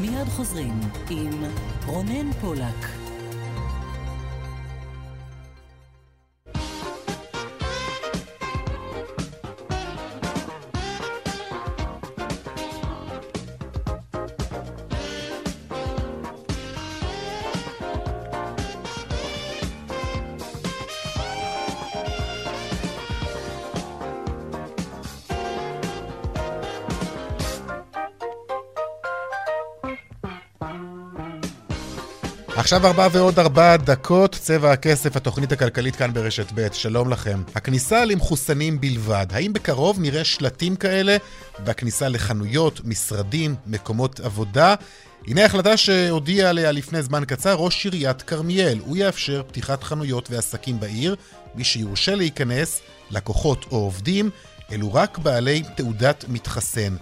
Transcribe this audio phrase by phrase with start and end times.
[0.00, 0.80] מיד חוזרים
[1.10, 1.44] עם
[1.86, 3.11] רונן פולק.
[32.72, 37.42] עכשיו ארבע ועוד ארבע דקות, צבע הכסף, התוכנית הכלכלית כאן ברשת ב', שלום לכם.
[37.54, 41.16] הכניסה למחוסנים בלבד, האם בקרוב נראה שלטים כאלה
[41.64, 44.74] בכניסה לחנויות, משרדים, מקומות עבודה?
[45.26, 48.78] הנה החלטה שהודיע עליה לפני זמן קצר ראש עיריית כרמיאל.
[48.84, 51.16] הוא יאפשר פתיחת חנויות ועסקים בעיר.
[51.54, 54.30] מי שיורשה להיכנס, לקוחות או עובדים,
[54.72, 56.96] אלו רק בעלי תעודת מתחסן.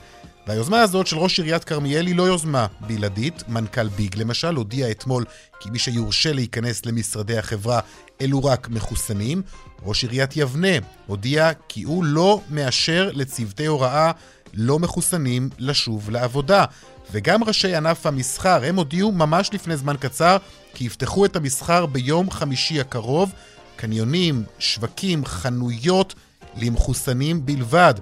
[0.51, 3.43] והיוזמה הזאת של ראש עיריית כרמיאל היא לא יוזמה בלעדית.
[3.49, 5.25] מנכ"ל ביג למשל הודיע אתמול
[5.61, 7.81] כי מי שיורשה להיכנס למשרדי החברה
[8.21, 9.43] אלו רק מחוסנים.
[9.83, 10.69] ראש עיריית יבנה
[11.07, 14.11] הודיע כי הוא לא מאשר לצוותי הוראה
[14.55, 16.65] לא מחוסנים לשוב לעבודה.
[17.13, 20.37] וגם ראשי ענף המסחר, הם הודיעו ממש לפני זמן קצר
[20.75, 23.33] כי יפתחו את המסחר ביום חמישי הקרוב.
[23.77, 26.15] קניונים, שווקים, חנויות
[26.57, 27.95] למחוסנים בלבד.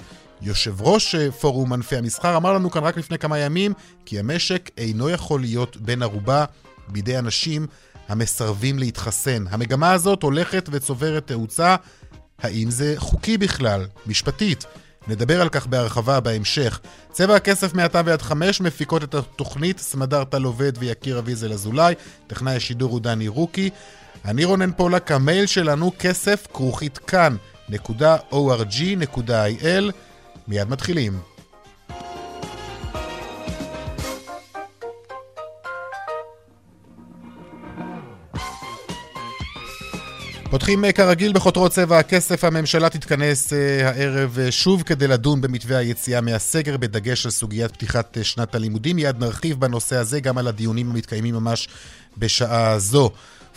[0.43, 3.73] יושב ראש אה, פורום ענפי המסחר אמר לנו כאן רק לפני כמה ימים
[4.05, 6.45] כי המשק אינו יכול להיות בן ערובה
[6.89, 7.67] בידי אנשים
[8.09, 9.45] המסרבים להתחסן.
[9.51, 11.77] המגמה הזאת הולכת וצוברת תאוצה.
[12.39, 14.65] האם זה חוקי בכלל, משפטית?
[15.09, 16.81] נדבר על כך בהרחבה בהמשך.
[17.13, 21.95] צבע הכסף מעתה ועד חמש מפיקות את התוכנית סמדר טל עובד ויקיר אביזל אזולאי,
[22.27, 23.71] טכנאי השידור הוא דני רוקי.
[24.25, 27.73] אני רונן פולק, המייל שלנו כסף כרוכית כאן.org.il
[30.49, 31.13] מיד מתחילים.
[40.51, 45.77] פותחים אה, כרגיל בכותרות צבע הכסף, הממשלה תתכנס אה, הערב אה, שוב כדי לדון במתווה
[45.77, 48.97] היציאה מהסגר, בדגש על סוגיית פתיחת שנת הלימודים.
[48.97, 51.69] מיד נרחיב בנושא הזה גם על הדיונים המתקיימים ממש
[52.19, 53.11] בשעה זו.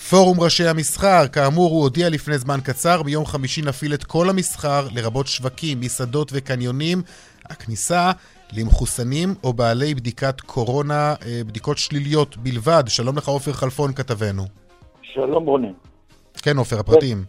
[0.09, 4.88] פורום ראשי המסחר, כאמור, הוא הודיע לפני זמן קצר, ביום חמישי נפעיל את כל המסחר,
[4.95, 7.01] לרבות שווקים, מסעדות וקניונים.
[7.50, 8.12] הכניסה
[8.53, 12.84] למחוסנים או בעלי בדיקת קורונה, אה, בדיקות שליליות בלבד.
[12.88, 14.44] שלום לך, עופר חלפון, כתבנו.
[15.01, 15.73] שלום רונן.
[16.41, 17.23] כן, עופר, הפרטים.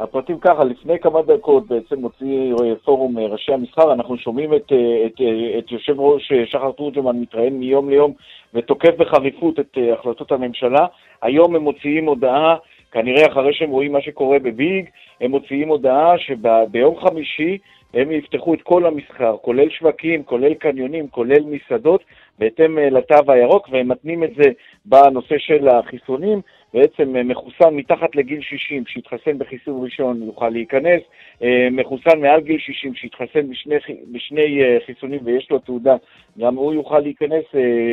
[0.00, 4.72] הפרטים ככה, לפני כמה דקות בעצם הוציא אה, פורום אה, ראשי המסחר, אנחנו שומעים את,
[5.06, 5.20] את,
[5.58, 8.12] את יושב ראש שחר תורג'מן מתראיין מיום ליום
[8.54, 10.86] ותוקף בחריפות את החלטות הממשלה.
[11.22, 12.56] היום הם מוציאים הודעה,
[12.92, 14.88] כנראה אחרי שהם רואים מה שקורה בביג,
[15.20, 17.58] הם מוציאים הודעה שביום חמישי
[17.94, 22.04] הם יפתחו את כל המסחר, כולל שווקים, כולל קניונים, כולל מסעדות,
[22.38, 24.50] בהתאם אה, לתו הירוק, והם מתנים את זה
[24.84, 26.40] בנושא של החיסונים.
[26.74, 31.00] בעצם אה, מחוסן מתחת לגיל 60 שיתחסן בחיסון ראשון יוכל להיכנס,
[31.42, 33.74] אה, מחוסן מעל גיל 60 שיתחסן בשני,
[34.12, 35.96] בשני חיסונים ויש לו תעודה,
[36.38, 37.44] גם הוא יוכל להיכנס,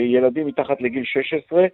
[0.06, 1.66] ילדים מתחת לגיל 16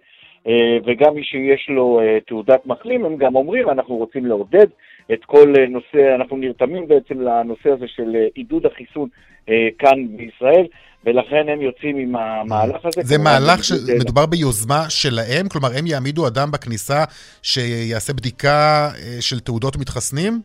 [0.84, 4.66] וגם מי שיש לו תעודת מחלים, הם גם אומרים, אנחנו רוצים לעודד
[5.12, 9.08] את כל אה, נושא, אנחנו נרתמים בעצם לנושא הזה של אה, עידוד החיסון
[9.48, 10.66] אה, כאן בישראל.
[11.04, 13.02] ולכן הם יוצאים עם המהלך הזה.
[13.02, 15.48] זה מהלך שמדובר ביוזמה שלהם?
[15.48, 17.04] כלומר, הם יעמידו אדם בכניסה
[17.42, 18.88] שיעשה בדיקה
[19.20, 20.40] של תעודות מתחסנים?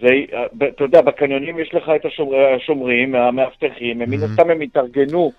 [0.00, 0.08] זה,
[0.74, 5.32] אתה יודע, בקניונים יש לך את השומר, השומרים, המאבטחים, הם מן הסתם הם יתארגנו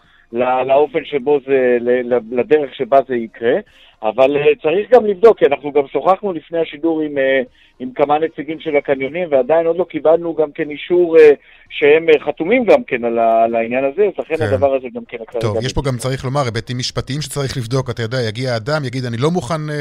[0.68, 1.78] לאופן שבו זה,
[2.32, 3.53] לדרך שבה זה יקרה.
[4.03, 7.18] אבל uh, צריך גם לבדוק, כי אנחנו גם שוחחנו לפני השידור עם,
[7.81, 11.22] עם כמה נציגים של הקניונים, ועדיין עוד לא קיבלנו גם כן אישור uh,
[11.69, 14.44] שהם uh, חתומים גם כן על, ה, על העניין הזה, אז לכן כן.
[14.44, 15.18] הדבר הזה גם כן...
[15.40, 19.06] טוב, יש פה גם צריך לומר היבטים משפטיים שצריך לבדוק, אתה יודע, יגיע אדם, יגיד,
[19.06, 19.74] אני לא מוכן uh,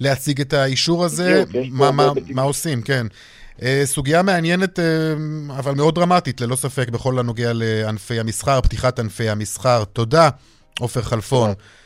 [0.00, 3.06] להציג את האישור הזה, בדיוק, מה, מה, מה עושים, כן.
[3.58, 4.82] Uh, סוגיה מעניינת, uh,
[5.58, 9.84] אבל מאוד דרמטית, ללא ספק, בכל הנוגע לענפי המסחר, פתיחת ענפי המסחר.
[9.84, 10.28] תודה,
[10.80, 11.48] עופר חלפון.
[11.52, 11.77] תודה.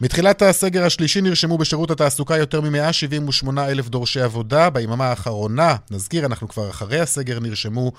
[0.00, 4.70] מתחילת הסגר השלישי נרשמו בשירות התעסוקה יותר מ-178 אלף דורשי עבודה.
[4.70, 7.92] ביממה האחרונה, נזכיר, אנחנו כבר אחרי הסגר, נרשמו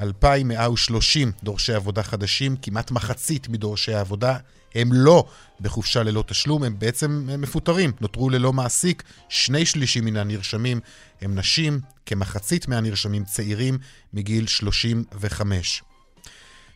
[0.00, 2.56] 2,130 דורשי עבודה חדשים.
[2.62, 4.36] כמעט מחצית מדורשי העבודה
[4.74, 5.24] הם לא
[5.60, 9.02] בחופשה ללא תשלום, הם בעצם מפוטרים, נותרו ללא מעסיק.
[9.28, 10.80] שני שלישים מן הנרשמים
[11.22, 13.78] הם נשים, כמחצית מהנרשמים צעירים
[14.12, 15.82] מגיל 35.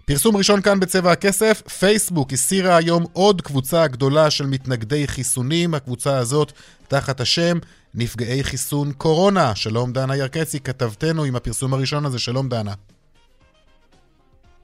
[0.08, 6.18] פרסום ראשון כאן בצבע הכסף, פייסבוק הסירה היום עוד קבוצה גדולה של מתנגדי חיסונים, הקבוצה
[6.18, 6.52] הזאת
[6.88, 7.58] תחת השם
[7.94, 9.54] נפגעי חיסון קורונה.
[9.54, 12.72] שלום דנה ירקצי, כתבתנו עם הפרסום הראשון הזה, שלום דנה.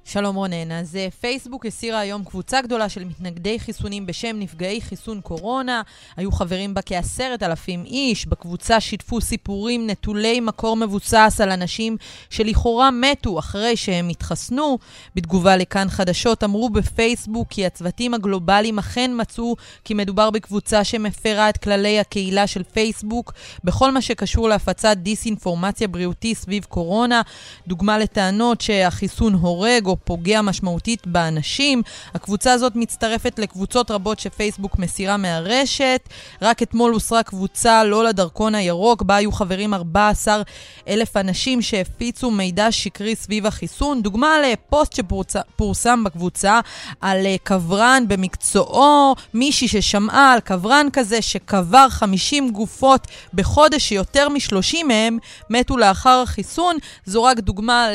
[0.07, 5.21] שלום רונן, אז אה, פייסבוק הסירה היום קבוצה גדולה של מתנגדי חיסונים בשם נפגעי חיסון
[5.21, 5.83] קורונה.
[6.17, 8.27] היו חברים בה כעשרת אלפים איש.
[8.27, 11.97] בקבוצה שיתפו סיפורים נטולי מקור מבוסס על אנשים
[12.31, 14.79] שלכאורה מתו אחרי שהם התחסנו.
[15.15, 21.57] בתגובה לכאן חדשות אמרו בפייסבוק כי הצוותים הגלובליים אכן מצאו כי מדובר בקבוצה שמפרה את
[21.57, 23.33] כללי הקהילה של פייסבוק
[23.65, 27.23] בכל מה שקשור להפצת דיסאינפורמציה בריאותי סביב קורונה.
[27.67, 31.83] דוגמה לטענות שהחיסון הורג או פוגע משמעותית באנשים.
[32.15, 36.09] הקבוצה הזאת מצטרפת לקבוצות רבות שפייסבוק מסירה מהרשת.
[36.43, 40.43] רק אתמול הוסרה קבוצה לא לדרכון הירוק, בה היו חברים 14
[40.89, 44.03] אלף אנשים שהפיצו מידע שקרי סביב החיסון.
[44.03, 46.61] דוגמה לפוסט שפורסם בקבוצה
[47.01, 54.85] על אה, קברן במקצועו, מישהי ששמעה על קברן כזה שקבר 50 גופות בחודש, שיותר מ-30
[54.85, 55.19] מהם
[55.51, 56.77] מתו לאחר החיסון.
[57.07, 57.89] זו רק דוגמה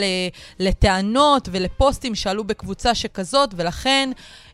[0.59, 1.88] לטענות ולפוסט.
[1.89, 4.11] פוסטים שעלו בקבוצה שכזאת, ולכן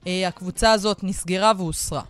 [0.08, 2.02] אה, הקבוצה הזאת נסגרה והוסרה.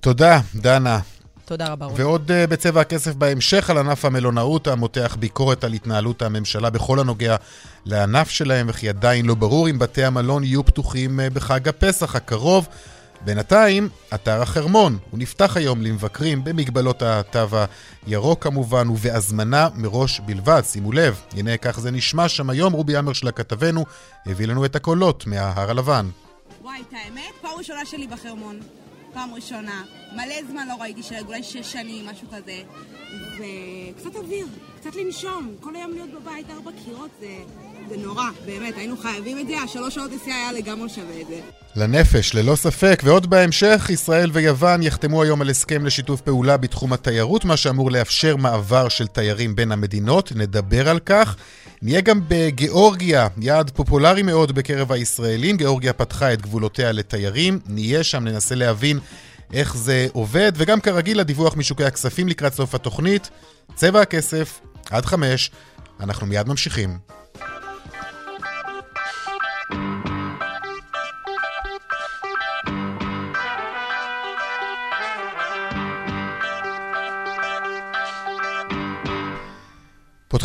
[0.00, 0.98] תודה, דנה.
[1.44, 1.94] תודה רבה, רון.
[2.00, 7.36] ועוד uh, בצבע הכסף בהמשך על ענף המלונאות, המותח ביקורת על התנהלות הממשלה בכל הנוגע
[7.84, 12.68] לענף שלהם, וכי עדיין לא ברור אם בתי המלון יהיו פתוחים uh, בחג הפסח הקרוב.
[13.24, 17.46] בינתיים, אתר החרמון, הוא נפתח היום למבקרים במגבלות התו
[18.06, 23.12] הירוק כמובן, ובהזמנה מראש בלבד, שימו לב, הנה כך זה נשמע שם היום, רובי עמר
[23.12, 23.84] של הכתבנו
[24.26, 26.06] הביא לנו את הקולות מההר הלבן.
[26.62, 27.32] וואי, את האמת?
[27.40, 28.60] פעם ראשונה שלי בחרמון.
[29.12, 29.82] פעם ראשונה.
[30.12, 32.62] מלא זמן לא ראיתי אולי שש שנים, משהו כזה.
[33.38, 34.46] וקצת אוויר,
[34.80, 35.54] קצת לנשום.
[35.60, 37.26] כל היום להיות בבית, ארבע קירות, זה...
[37.88, 41.40] זה נורא, באמת, היינו חייבים את זה, השלוש שעות נסיעה היה לגמרי שווה את זה.
[41.76, 43.02] לנפש, ללא ספק.
[43.04, 48.36] ועוד בהמשך, ישראל ויוון יחתמו היום על הסכם לשיתוף פעולה בתחום התיירות, מה שאמור לאפשר
[48.36, 50.32] מעבר של תיירים בין המדינות.
[50.36, 51.36] נדבר על כך.
[51.82, 55.56] נהיה גם בגיאורגיה, יעד פופולרי מאוד בקרב הישראלים.
[55.56, 57.58] גיאורגיה פתחה את גבולותיה לתיירים.
[57.66, 58.98] נהיה שם, ננסה להבין
[59.52, 60.52] איך זה עובד.
[60.56, 63.30] וגם כרגיל, הדיווח משוקי הכספים לקראת סוף התוכנית.
[63.74, 65.50] צבע הכסף, עד חמש.
[66.00, 66.98] אנחנו מיד ממשיכים.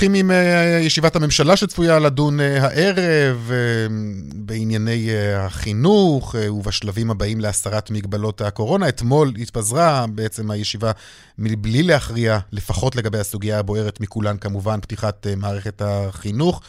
[0.05, 3.87] פותחים עם אה, ישיבת הממשלה שצפויה לדון אה, הערב אה,
[4.35, 5.07] בענייני
[5.37, 8.89] החינוך ובשלבים הבאים להסרת מגבלות הקורונה.
[8.89, 10.91] אתמול התפזרה בעצם הישיבה
[11.37, 16.61] מבלי להכריע, לפחות לגבי הסוגיה הבוערת מכולן, כמובן, פתיחת מערכת החינוך.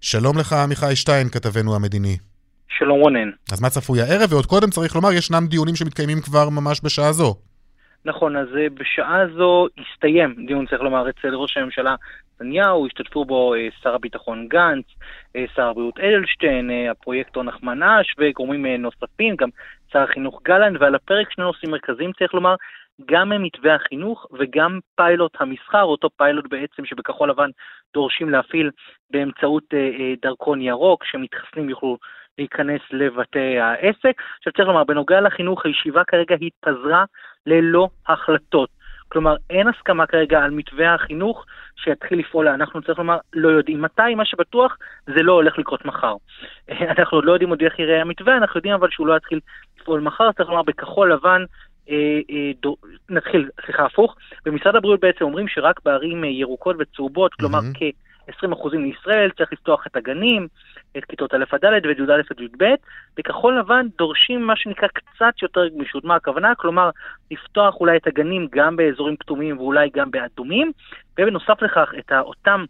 [0.00, 2.16] שלום לך, עמיחי שטיין, כתבנו המדיני.
[2.78, 3.30] שלום רונן.
[3.52, 4.32] אז מה צפוי הערב?
[4.32, 7.34] ועוד קודם צריך לומר, ישנם דיונים שמתקיימים כבר ממש בשעה זו.
[8.06, 11.94] נכון, אז בשעה זו הסתיים דיון, צריך לומר, אצל ראש הממשלה
[12.34, 14.84] נתניהו, השתתפו בו אה, שר הביטחון גנץ,
[15.36, 19.48] אה, שר הבריאות אדלשטיין, אה, הפרויקטור נחמן אש וגורמים נוספים, גם
[19.92, 22.54] שר החינוך גלנט, ועל הפרק שני נושאים מרכזיים, צריך לומר,
[23.06, 27.50] גם מתווה החינוך וגם פיילוט המסחר, אותו פיילוט בעצם שבכחול לבן
[27.94, 28.70] דורשים להפעיל
[29.10, 29.64] באמצעות
[30.22, 31.98] דרכון ירוק, שמתחסנים יוכלו
[32.38, 34.22] להיכנס לבתי העסק.
[34.38, 37.04] עכשיו צריך לומר, בנוגע לחינוך, הישיבה כרגע התפזרה
[37.46, 38.68] ללא החלטות.
[39.08, 41.44] כלומר, אין הסכמה כרגע על מתווה החינוך
[41.76, 46.14] שיתחיל לפעול, אנחנו צריך לומר, לא יודעים מתי, מה שבטוח, זה לא הולך לקרות מחר.
[46.98, 49.40] אנחנו עוד לא יודעים עוד איך יראה המתווה, אנחנו יודעים אבל שהוא לא יתחיל
[49.80, 51.44] לפעול מחר, צריך לומר, בכחול לבן,
[51.90, 52.76] אה, אה, דו,
[53.10, 57.78] נתחיל, סליחה, הפוך, במשרד הבריאות בעצם אומרים שרק בערים אה, ירוקות וצהובות, כלומר mm-hmm.
[58.26, 60.48] כ-20% מישראל, צריך לפתוח את הגנים,
[60.96, 62.64] את כיתות א' עד ד' וי"א עד י"ב.
[63.16, 66.04] בכחול לבן דורשים מה שנקרא קצת יותר גמישות.
[66.04, 66.54] מה הכוונה?
[66.54, 66.90] כלומר,
[67.30, 70.72] לפתוח אולי את הגנים גם באזורים כתומים ואולי גם באדומים,
[71.18, 72.64] ובנוסף לכך את אותם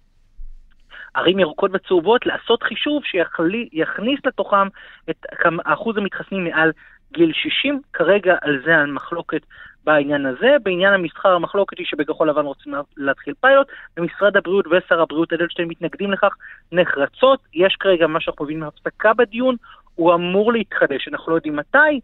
[1.14, 4.68] ערים ירוקות וצהובות, לעשות חישוב שיכניס לתוכם
[5.10, 5.26] את
[5.64, 6.72] אחוז המתחסנים מעל
[7.12, 7.80] גיל 60.
[7.92, 9.42] כרגע על זה המחלוקת
[9.86, 10.56] בעניין הזה.
[10.62, 13.66] בעניין המסחר המחלוקת היא שבכחול לבן רוצים להתחיל פיילוט,
[13.96, 16.32] ומשרד הבריאות ושר הבריאות אדלשטיין מתנגדים לכך
[16.72, 17.40] נחרצות.
[17.54, 19.56] יש כרגע מה שאנחנו מבינים הפסקה בדיון,
[19.94, 22.00] הוא אמור להתחדש, אנחנו לא יודעים מתי,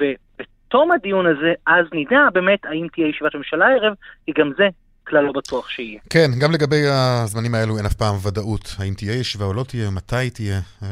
[0.00, 3.94] ובתום הדיון הזה, אז נדע באמת האם תהיה ישיבת ממשלה הערב,
[4.26, 4.68] כי גם זה
[5.06, 6.00] כלל לא בטוח שיהיה.
[6.10, 9.90] כן, גם לגבי הזמנים האלו אין אף פעם ודאות, האם תהיה ישיבה או לא תהיה,
[9.90, 10.60] מתי תהיה.
[10.82, 10.88] אמ,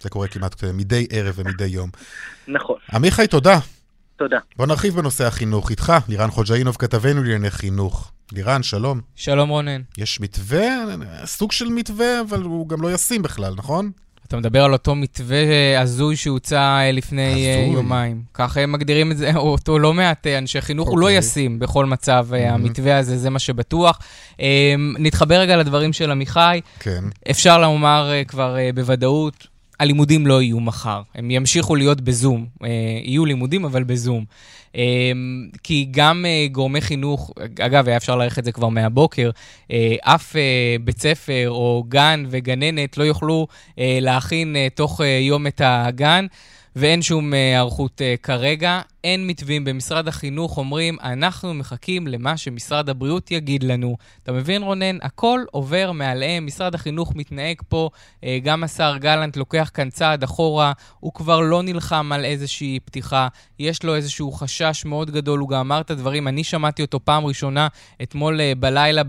[0.00, 1.90] זה קורה כמעט מדי ערב ומדי יום.
[2.48, 2.76] נכון.
[2.94, 3.58] עמיחי, תודה.
[4.18, 4.38] תודה.
[4.56, 8.10] בוא נרחיב בנושא החינוך איתך, לירן חוג'אינוב, כתבנו לענייני חינוך.
[8.32, 9.00] לירן, שלום.
[9.14, 9.80] שלום רונן.
[9.98, 10.66] יש מתווה,
[11.24, 13.90] סוג של מתווה, אבל הוא גם לא ישים בכלל, נכון?
[14.28, 15.38] אתה מדבר על אותו מתווה
[15.80, 17.74] הזוי שהוצע לפני הזוי.
[17.74, 18.22] יומיים.
[18.34, 21.18] ככה הם מגדירים את זה, אותו לא מעט אנשי חינוך, הוא לא אוקיי.
[21.18, 23.98] ישים בכל מצב, המתווה הזה, זה מה שבטוח.
[24.98, 26.60] נתחבר רגע לדברים של עמיחי.
[26.80, 27.04] כן.
[27.30, 29.46] אפשר לומר אה, כבר אה, בוודאות,
[29.80, 31.02] הלימודים לא יהיו מחר.
[31.14, 32.46] הם ימשיכו להיות בזום.
[32.64, 32.68] אה,
[33.04, 34.24] יהיו לימודים, אבל בזום.
[34.76, 34.82] אה,
[35.62, 39.30] כי גם אה, גורמי חינוך, אגב, היה אפשר להעריך את זה כבר מהבוקר,
[39.70, 43.46] אה, אף אה, בית ספר או גן וגננת לא יוכלו
[43.78, 46.26] אה, להכין אה, תוך אה, יום את הגן.
[46.76, 48.80] ואין שום אה, היערכות uh, כרגע.
[49.04, 53.96] אין מתווים במשרד החינוך, אומרים, אנחנו מחכים למה שמשרד הבריאות יגיד לנו.
[54.22, 54.98] אתה מבין, רונן?
[55.02, 56.46] הכל עובר מעליהם.
[56.46, 57.90] משרד החינוך מתנהג פה,
[58.20, 63.28] uh, גם השר גלנט לוקח כאן צעד אחורה, הוא כבר לא נלחם על איזושהי פתיחה,
[63.58, 67.26] יש לו איזשהו חשש מאוד גדול, הוא גם אמר את הדברים, אני שמעתי אותו פעם
[67.26, 67.68] ראשונה
[68.02, 69.02] אתמול uh, בלילה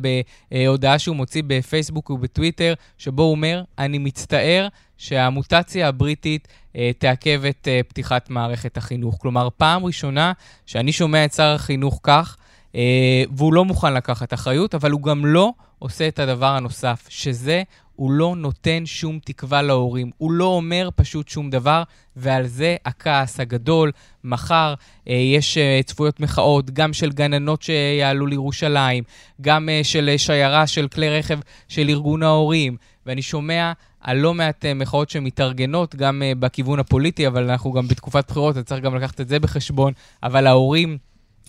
[0.51, 4.67] בהודעה שהוא מוציא בפייסבוק ובטוויטר, שבו הוא אומר, אני מצטער.
[4.99, 9.17] שהמוטציה הבריטית אה, תעכב את אה, פתיחת מערכת החינוך.
[9.21, 10.31] כלומר, פעם ראשונה
[10.65, 12.37] שאני שומע את שר החינוך כך,
[12.75, 17.63] אה, והוא לא מוכן לקחת אחריות, אבל הוא גם לא עושה את הדבר הנוסף, שזה
[17.99, 20.11] הוא לא נותן שום תקווה להורים.
[20.17, 21.83] הוא לא אומר פשוט שום דבר,
[22.15, 23.91] ועל זה הכעס הגדול.
[24.23, 24.73] מחר
[25.07, 29.03] אה, יש אה, צפויות מחאות, גם של גננות שיעלו לירושלים,
[29.41, 34.65] גם אה, של שיירה של כלי רכב של ארגון ההורים, ואני שומע על לא מעט
[34.65, 38.95] uh, מחאות שמתארגנות, גם uh, בכיוון הפוליטי, אבל אנחנו גם בתקופת בחירות, אז צריך גם
[38.95, 39.93] לקחת את זה בחשבון.
[40.23, 40.97] אבל ההורים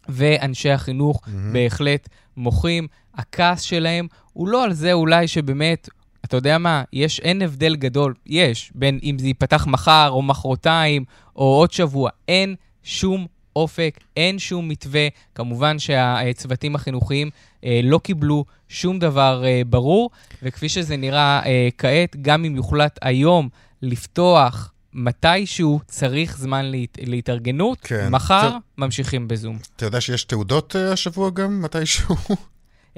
[0.09, 1.30] ואנשי החינוך mm-hmm.
[1.52, 2.87] בהחלט מוחים.
[3.14, 5.88] הכעס שלהם הוא לא על זה אולי שבאמת,
[6.25, 11.04] אתה יודע מה, יש, אין הבדל גדול, יש, בין אם זה ייפתח מחר או מחרתיים
[11.37, 13.26] או עוד שבוע, אין שום
[13.61, 15.09] אופק, אין שום מתווה.
[15.35, 17.31] כמובן שהצוותים החינוכיים
[17.64, 20.11] אה, לא קיבלו שום דבר אה, ברור,
[20.43, 23.49] וכפי שזה נראה אה, כעת, גם אם יוחלט היום
[23.83, 27.79] לפתוח מתישהו, צריך זמן להת, להתארגנות.
[27.83, 28.09] כן.
[28.11, 28.59] מחר טוב.
[28.79, 29.59] ממשיכים בזום.
[29.76, 32.17] אתה יודע שיש תעודות אה, השבוע גם, מתישהו?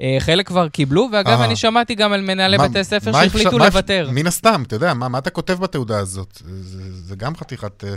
[0.01, 1.45] אה, חלק כבר קיבלו, ואגב, אה.
[1.45, 4.09] אני שמעתי גם על מנהלי מה- בתי ספר שהחליטו אפשר- לוותר.
[4.11, 6.41] מן הסתם, אתה יודע, מה מה אתה כותב בתעודה הזאת?
[6.45, 7.95] זה זה גם חתיכת אה,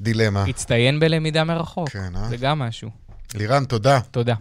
[0.00, 0.44] דילמה.
[0.44, 1.88] הצטיין בלמידה מרחוק.
[1.88, 2.28] כן, אה?
[2.28, 2.90] זה גם משהו.
[3.34, 4.00] לירן, תודה.
[4.10, 4.34] תודה.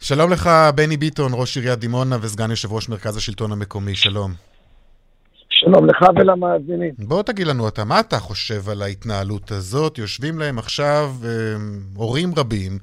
[0.00, 4.32] שלום לך, בני ביטון, ראש עיריית דימונה וסגן יושב ראש מרכז השלטון המקומי, שלום.
[5.48, 6.94] שלום לך ולמאזינים.
[6.98, 9.98] בוא תגיד לנו אתה, מה אתה חושב על ההתנהלות הזאת?
[9.98, 11.30] יושבים להם עכשיו אה,
[11.94, 12.78] הורים רבים,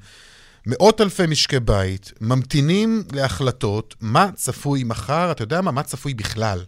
[0.66, 6.58] מאות אלפי משקי בית, ממתינים להחלטות, מה צפוי מחר, אתה יודע מה, מה צפוי בכלל?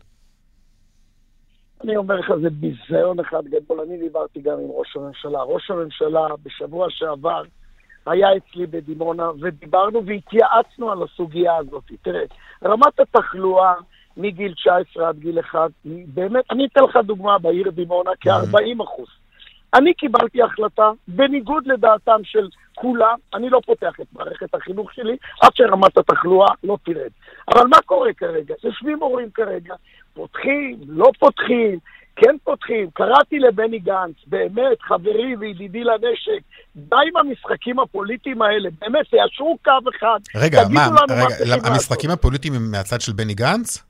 [1.85, 3.81] אני אומר לך, זה ביזיון אחד גדול.
[3.81, 5.43] אני דיברתי גם עם ראש הממשלה.
[5.43, 7.43] ראש הממשלה בשבוע שעבר
[8.07, 11.85] היה אצלי בדימונה, ודיברנו והתייעצנו על הסוגיה הזאת.
[12.03, 12.23] תראה,
[12.65, 13.75] רמת התחלואה
[14.17, 19.09] מגיל 19 עד גיל 1, היא באמת, אני אתן לך דוגמה בעיר דימונה, כ-40 אחוז.
[19.75, 25.51] אני קיבלתי החלטה, בניגוד לדעתם של כולם, אני לא פותח את מערכת החינוך שלי עד
[25.55, 27.11] שרמת התחלואה לא תרד.
[27.55, 28.55] אבל מה קורה כרגע?
[28.65, 29.75] יושבים הורים כרגע,
[30.15, 31.79] פותחים, לא פותחים,
[32.17, 32.91] כן פותחים.
[32.95, 36.41] קראתי לבני גנץ, באמת, חברי וידידי לנשק,
[36.77, 41.57] די עם המשחקים הפוליטיים האלה, באמת, תיישרו קו אחד, רגע, מה, מה רגע, צריכים למ-
[41.59, 41.67] לעשות.
[41.67, 43.83] המשחקים הפוליטיים הם מהצד של בני גנץ?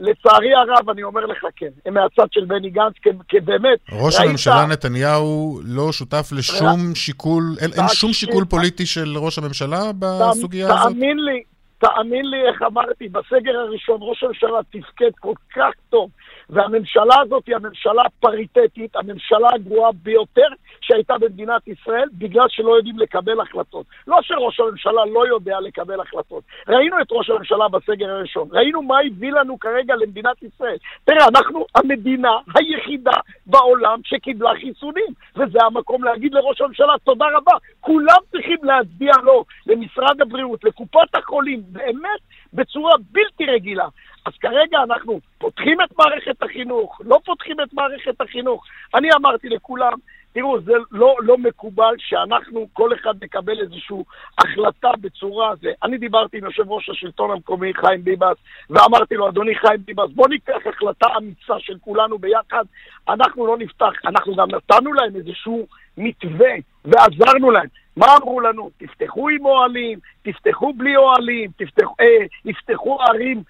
[0.00, 4.14] לצערי הרב, אני אומר לך כן, הם מהצד של בני גנץ, כי, כי באמת, ראש
[4.16, 9.80] ראית- הממשלה נתניהו לא שותף לשום שיקול, אין אין שום שיקול פוליטי של ראש הממשלה
[9.98, 10.92] בסוגיה הזאת?
[10.92, 11.42] תאמין לי,
[11.78, 16.10] תאמין לי, איך אמרתי, בסגר הראשון ראש הממשלה תפקד כל כך טוב,
[16.50, 20.48] והממשלה הזאת היא הממשלה הפריטטית, הממשלה הגרועה ביותר
[20.80, 23.86] שהייתה במדינת ישראל, בגלל שלא יודעים לקבל החלטות.
[24.06, 26.44] לא שראש הממשלה לא יודע לקבל החלטות.
[26.68, 30.76] ראינו את ראש הממשלה בסגר הראשון, ראינו מה הביא לנו כרגע למדינת ישראל.
[31.04, 37.52] תראה, אנחנו המדינה היחידה בעולם שקיבלה חיסונים, וזה המקום להגיד לראש הממשלה תודה רבה.
[37.80, 42.20] כולם צריכים להצביע לו, למשרד הבריאות, לקופות החולים, באמת
[42.52, 43.88] בצורה בלתי רגילה.
[44.26, 48.64] אז כרגע אנחנו פותחים את מערכת החינוך, לא פותחים את מערכת החינוך.
[48.94, 49.92] אני אמרתי לכולם,
[50.32, 53.96] תראו, זה לא, לא מקובל שאנחנו, כל אחד מקבל איזושהי
[54.38, 55.72] החלטה בצורה זה.
[55.82, 58.36] אני דיברתי עם יושב ראש השלטון המקומי, חיים ביבס,
[58.70, 62.64] ואמרתי לו, אדוני חיים ביבס, בוא ניקח החלטה אמיצה של כולנו ביחד,
[63.08, 66.50] אנחנו לא נפתח, אנחנו גם נתנו להם איזשהו מתווה
[66.84, 67.68] ועזרנו להם.
[67.96, 68.70] מה אמרו לנו?
[68.78, 72.06] תפתחו עם אוהלים, תפתחו בלי אוהלים, תפתחו, אה,
[72.44, 73.42] יפתחו הערים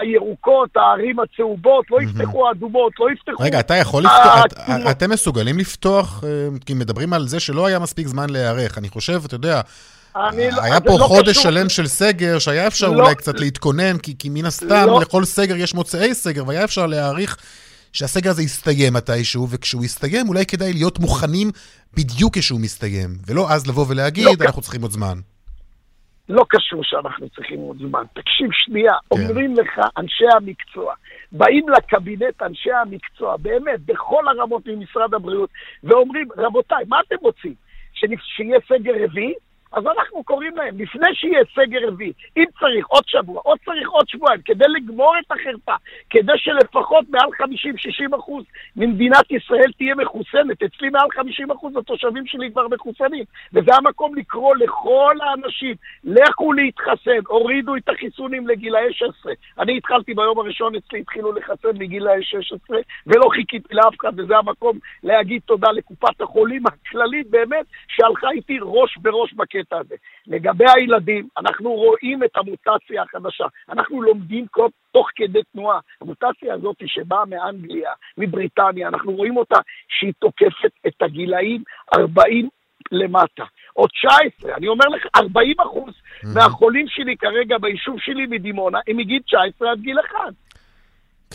[0.00, 3.42] הירוקות, הערים הצהובות, לא יפתחו האדומות, לא יפתחו...
[3.42, 4.52] רגע, אתה יכול לפתוח, את-
[4.90, 6.28] אתם מסוגלים לפתוח, אה,
[6.66, 8.78] כי מדברים על זה שלא היה מספיק זמן להיערך.
[8.78, 9.60] אני חושב, אתה יודע,
[10.16, 11.42] אני לא- היה פה לא חודש קשור.
[11.42, 13.02] שלם של סגר, שהיה אפשר לא.
[13.02, 15.00] אולי קצת להתכונן, כי כי מן הסתם לא.
[15.00, 17.36] לכל סגר יש מוצאי סגר, והיה אפשר להעריך
[17.92, 21.48] שהסגר הזה יסתיים מתישהו, וכשהוא יסתיים אולי כדאי להיות מוכנים
[21.96, 25.18] בדיוק כשהוא מסתיים, ולא אז לבוא ולהגיד, לא, אנחנו צריכים עוד זמן.
[26.28, 28.04] לא קשור שאנחנו צריכים עוד זמן.
[28.14, 29.06] תקשיב שנייה, כן.
[29.10, 30.94] אומרים לך אנשי המקצוע,
[31.32, 35.50] באים לקבינט אנשי המקצוע, באמת, בכל הרמות ממשרד הבריאות,
[35.84, 37.54] ואומרים, רבותיי, מה אתם רוצים?
[37.94, 39.34] שיהיה סגר רביעי?
[39.72, 44.08] אז אנחנו קוראים להם, לפני שיהיה סגר רביעי, אם צריך עוד שבוע, עוד צריך עוד
[44.08, 45.74] שבועיים, כדי לגמור את החרפה,
[46.10, 47.48] כדי שלפחות מעל
[48.12, 48.44] 50-60 אחוז
[48.76, 50.62] ממדינת ישראל תהיה מחוסנת.
[50.62, 55.74] אצלי מעל 50 אחוז התושבים שלי כבר מחוסנים, וזה המקום לקרוא לכל האנשים,
[56.04, 59.32] לכו להתחסן, הורידו את החיסונים לגילאי 16.
[59.58, 64.78] אני התחלתי ביום הראשון, אצלי התחילו לחסן מגילאי 16, ולא חיכיתי לאף אחד, וזה המקום
[65.02, 69.94] להגיד תודה לקופת החולים הכללית באמת, שהלכה איתי ראש בראש בקטע הזה.
[70.26, 73.44] לגבי הילדים, אנחנו רואים את המוטציה החדשה.
[73.68, 75.80] אנחנו לומדים כל, תוך כדי תנועה.
[76.00, 81.62] המוטציה הזאת שבאה מאנגליה, מבריטניה, אנחנו רואים אותה שהיא תוקפת את הגילאים
[81.98, 82.48] 40
[82.92, 83.44] למטה.
[83.76, 85.94] או 19, אני אומר לך, 40 אחוז
[86.34, 90.18] מהחולים שלי כרגע ביישוב שלי מדימונה הם מגיל 19 עד גיל 1.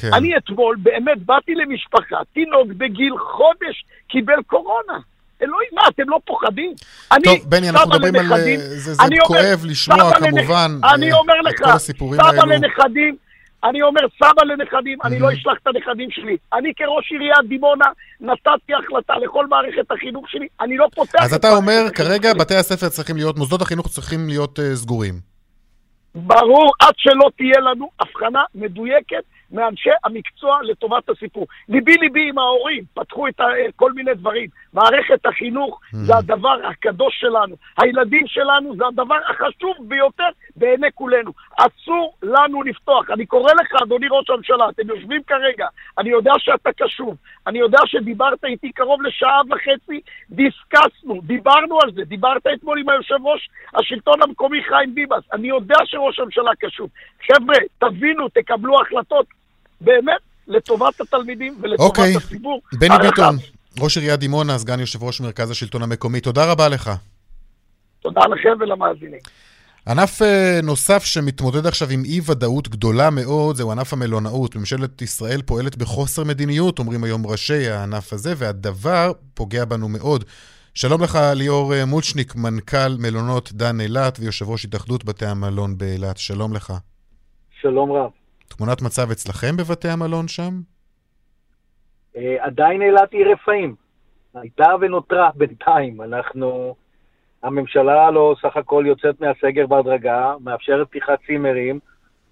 [0.02, 0.14] כן.
[0.14, 5.00] אני אתמול באמת באתי למשפחה, תינוק בגיל חודש קיבל קורונה.
[5.42, 6.74] אלוהים, מה, אתם לא פוחדים?
[7.12, 8.22] אני טוב, בני, אנחנו מדברים על...
[8.22, 12.46] לנכדים, זה, זה אני אומר, כואב לשמוע, כמובן, אני אה, אומר את לך, סבא.
[12.46, 13.16] לנכדים,
[13.64, 16.38] אני אומר, סבא לנכדים, אני לא אשלח את הנכדים שלי.
[16.54, 17.86] אני כראש עיריית דימונה
[18.22, 22.34] נתתי החלטה לכל מערכת החינוך שלי, אני לא פותח אז את אתה אומר, כרגע.
[22.34, 25.14] בתי הספר צריכים להיות, מוסדות החינוך צריכים להיות אה, סגורים.
[26.16, 31.48] ברור, עד שלא תהיה לנו הבחנה מדויקת מאנשי המקצוע לטובת הסיפור.
[31.70, 34.50] ליבי ליבי עם ההורים, פתחו את ה- כל מיני דברים.
[34.74, 37.56] מערכת החינוך זה הדבר הקדוש שלנו.
[37.82, 41.32] הילדים שלנו זה הדבר החשוב ביותר בעיני כולנו.
[41.58, 43.12] אסור לנו לפתוח.
[43.12, 47.16] אני קורא לך, אדוני ראש הממשלה, אתם יושבים כרגע, אני יודע שאתה קשוב,
[47.48, 53.16] אני יודע שדיברת איתי קרוב לשעה וחצי, דיסקסנו, דיברנו על זה, דיברת אתמול עם היושב
[53.24, 56.90] ראש השלטון המקומי חיים ביבס, אני יודע שראש הממשלה קשוב.
[57.28, 59.26] חבר'ה, תבינו, תקבלו החלטות
[59.82, 62.16] באמת לטובת התלמידים ולטובת אוקיי.
[62.16, 62.62] הציבור.
[62.74, 63.06] בני הרחב.
[63.06, 63.36] ביטון,
[63.80, 66.92] ראש עיריית דימונה, סגן יושב ראש מרכז השלטון המקומי, תודה רבה לך.
[68.00, 69.20] תודה לכם ולמאזינים.
[69.88, 74.56] ענף אה, נוסף שמתמודד עכשיו עם אי-ודאות גדולה מאוד, זהו ענף המלונאות.
[74.56, 80.24] ממשלת ישראל פועלת בחוסר מדיניות, אומרים היום ראשי הענף הזה, והדבר פוגע בנו מאוד.
[80.74, 86.18] שלום לך, ליאור אה, מולצ'ניק, מנכ"ל מלונות דן אילת ויושב ראש התאחדות בתי המלון באילת.
[86.18, 86.74] שלום לך.
[87.62, 88.17] שלום רב.
[88.48, 90.54] תמונת מצב אצלכם בבתי המלון שם?
[92.16, 93.76] אה, עדיין אילת היא רפאים.
[94.34, 96.02] הייתה ונותרה בינתיים.
[96.02, 96.76] אנחנו,
[97.44, 101.80] הממשלה לא סך הכל יוצאת מהסגר בהדרגה, מאפשרת פתיחת צימרים,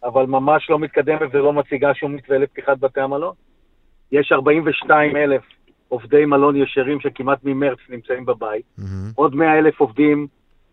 [0.03, 3.33] אבל ממש לא מתקדמת ולא מציגה שום מתווה לפתיחת בתי המלון.
[4.11, 5.41] יש 42 אלף
[5.87, 8.65] עובדי מלון ישרים שכמעט ממרץ נמצאים בבית.
[8.77, 9.11] מהמם.
[9.15, 10.27] עוד 100 אלף עובדים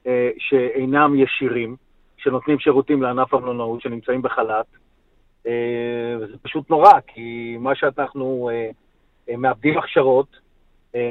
[0.07, 1.76] אה, שאינם ישירים,
[2.16, 4.66] שנותנים שירותים לענף המלונאות, שנמצאים בחל"ת.
[5.46, 8.70] אה, וזה פשוט נורא, כי מה שאנחנו אה,
[9.28, 10.37] אה, מאבדים הכשרות,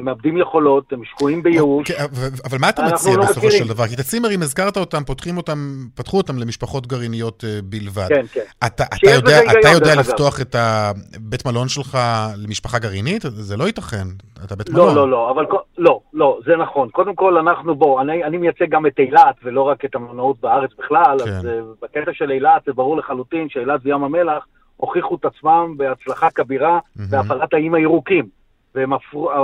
[0.04, 1.92] מאבדים יכולות, הם שקועים בייאוש.
[1.92, 3.64] אוקיי, אבל- אבל מה אתה מציע לא בסופו מכירים.
[3.64, 3.88] של דבר?
[3.88, 5.58] כי את הצימרים, הזכרת אותם, פותחים אותם,
[5.96, 8.08] פתחו אותם למשפחות גרעיניות אה, בלבד.
[8.10, 8.42] כן, כן.
[8.66, 10.00] אתה, אתה יודע, אתה יודע דרך אגב.
[10.00, 11.98] לפתוח את הבית מלון שלך
[12.38, 13.22] למשפחה גרעינית?
[13.22, 14.08] זה לא ייתכן.
[14.46, 14.88] אתה בית מלון.
[14.88, 15.46] לא, לא, לא, אבל
[15.78, 16.90] לא, לא, זה נכון.
[16.90, 20.70] קודם כל, אנחנו, בוא, אני, אני מייצג גם את אילת, ולא רק את המלונאות בארץ
[20.80, 21.30] בכלל, כן.
[21.32, 21.50] אז uh,
[21.82, 24.46] בקטע של אילת זה ברור לחלוטין שאילת וים המלח
[24.78, 27.12] הוכיחו את עצמם בהצלחה כבירה מהמם.
[27.12, 28.41] בהפעלת האיים הירוקים.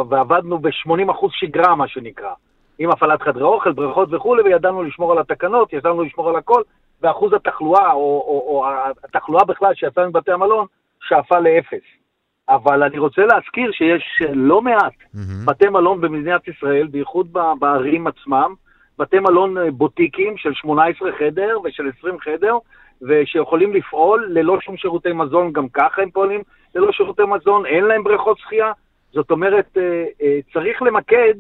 [0.09, 2.33] ועבדנו ב-80% שגרה, מה שנקרא.
[2.79, 6.61] עם הפעלת חדרי אוכל, בריכות וכולי, וידענו לשמור על התקנות, ידענו לשמור על הכל,
[7.01, 8.65] ואחוז התחלואה, או, או, או
[9.03, 10.65] התחלואה בכלל שיצאה מבתי המלון,
[11.01, 11.83] שאפה לאפס.
[12.49, 15.45] אבל אני רוצה להזכיר שיש לא מעט מהמם.
[15.45, 18.53] בתי מלון במדינת ישראל, בייחוד בערים עצמם,
[18.99, 22.57] בתי מלון אה, בוטיקים של 18 חדר ושל 20 חדר,
[23.01, 26.41] ושיכולים לפעול ללא שום שירותי מזון, גם ככה הם פועלים
[26.75, 28.71] ללא שירותי מזון, אין להם בריכות שחייה.
[29.13, 29.83] זאת אומרת, אה,
[30.21, 31.33] אה, צריך למקד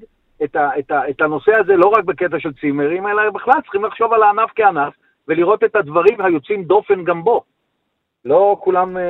[0.43, 3.85] את, ה, את, ה, את הנושא הזה לא רק בקטע של צימרים, אלא בכלל צריכים
[3.85, 4.93] לחשוב על הענף כענף,
[5.27, 7.43] ולראות את הדברים היוצאים דופן גם בו.
[8.25, 9.03] לא כולם אה,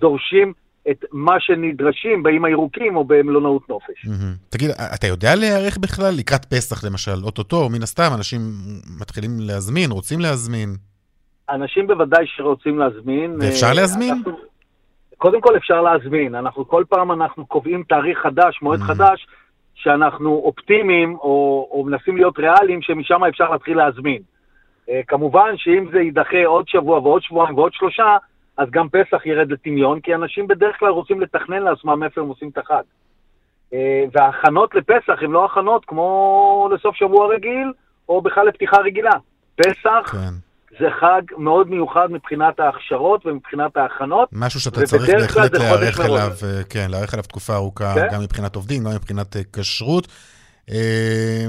[0.00, 0.52] דורשים
[0.90, 4.06] את מה שנדרשים באיים הירוקים או במלונאות נופש.
[4.06, 4.34] מהמם.
[4.50, 8.40] תגיד, אתה יודע להיערך בכלל לקראת פסח למשל, אוטוטו, מן הסתם, אנשים
[9.00, 10.68] מתחילים להזמין, רוצים להזמין.
[11.50, 13.36] אנשים בוודאי שרוצים להזמין.
[13.40, 14.14] ואפשר להזמין?
[14.14, 14.51] אנחנו-
[15.22, 16.34] קודם כל אפשר להזמין.
[16.34, 18.84] אנחנו כל פעם אנחנו קובעים תאריך חדש, מועד Mhm.
[18.84, 19.26] חדש,
[19.74, 24.22] שאנחנו אופטימיים או, או מנסים להיות ריאליים, שמשם אפשר להתחיל להזמין.
[24.90, 28.16] אה, כמובן שאם זה יידחה עוד שבוע ועוד שבועיים ועוד שלושה,
[28.56, 32.48] אז גם פסח ירד לטמיון, כי אנשים בדרך כלל רוצים לתכנן לעצמם איפה הם עושים
[32.48, 32.82] את החג.
[33.72, 37.72] אה, וההכנות לפסח הן לא הכנות כמו לסוף שבוע רגיל,
[38.08, 39.14] או בכלל לפתיחה רגילה.
[39.56, 40.34] פסח כן.
[40.78, 44.28] זה חג מאוד מיוחד מבחינת ההכשרות ומבחינת ההכנות.
[44.32, 46.00] משהו שאתה צריך בהחלט להיערך.
[46.00, 48.08] אליו, אה, כן, להיערך אליו תקופה ארוכה, כן.
[48.12, 50.08] גם מבחינת עובדים, גם מבחינת אה, כשרות.
[50.70, 51.46] אה,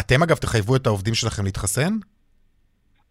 [0.00, 1.92] אתם אגב תחייבו את העובדים שלכם להתחסן?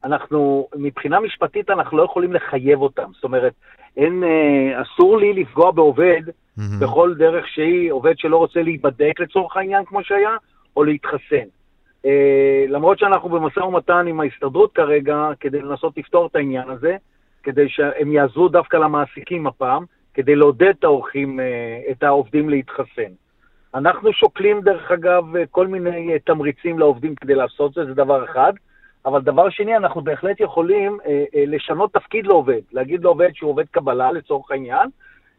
[0.04, 3.12] אנחנו, מבחינה משפטית אנחנו לא יכולים לחייב אותם.
[3.16, 3.54] זאת אומרת,
[3.98, 6.22] אין, אה, אסור לי לפגוע בעובד
[6.58, 6.80] מהמם.
[6.80, 10.36] בכל דרך שהיא, עובד שלא רוצה להיבדק לצורך העניין כמו שהיה,
[10.78, 11.48] או להתחסן.
[12.06, 16.96] אה, למרות שאנחנו במשא ומתן עם ההסתדרות כרגע, כדי לנסות לפתור את העניין הזה,
[17.44, 23.12] כדי שהם יעזרו דווקא למעסיקים הפעם, כדי לעודד את האורחים, אה, את העובדים להתחסן.
[23.76, 28.54] אנחנו שוקלים, דרך אגב, אה, כל מיני תמריצים לעובדים כדי לעשות זה, זה דבר אחד.
[29.08, 33.66] אבל דבר שני, אנחנו בהחלט יכולים אה, אה, לשנות תפקיד לעובד, להגיד לעובד שהוא עובד
[33.72, 34.90] קבלה לצורך העניין,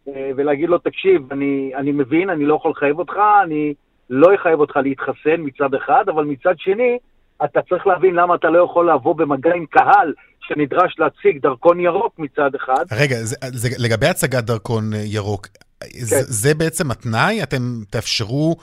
[0.09, 3.75] אה, ולהגיד לו, תקשיב, אני, אני מבין, אני לא יכול לחייב אותך, אני
[4.11, 6.99] לא אחייב אותך להתחסן מצד אחד, אבל מצד שני,
[7.45, 12.19] אתה צריך להבין למה אתה לא יכול לבוא במגע עם קהל שנדרש להציג דרכון ירוק
[12.19, 12.85] מצד אחד.
[12.93, 15.47] רגע, זה, זה, לגבי הצגת דרכון אה, ירוק,
[15.85, 16.23] זה, כן.
[16.27, 17.43] זה בעצם התנאי?
[17.43, 18.57] אתם תאפשרו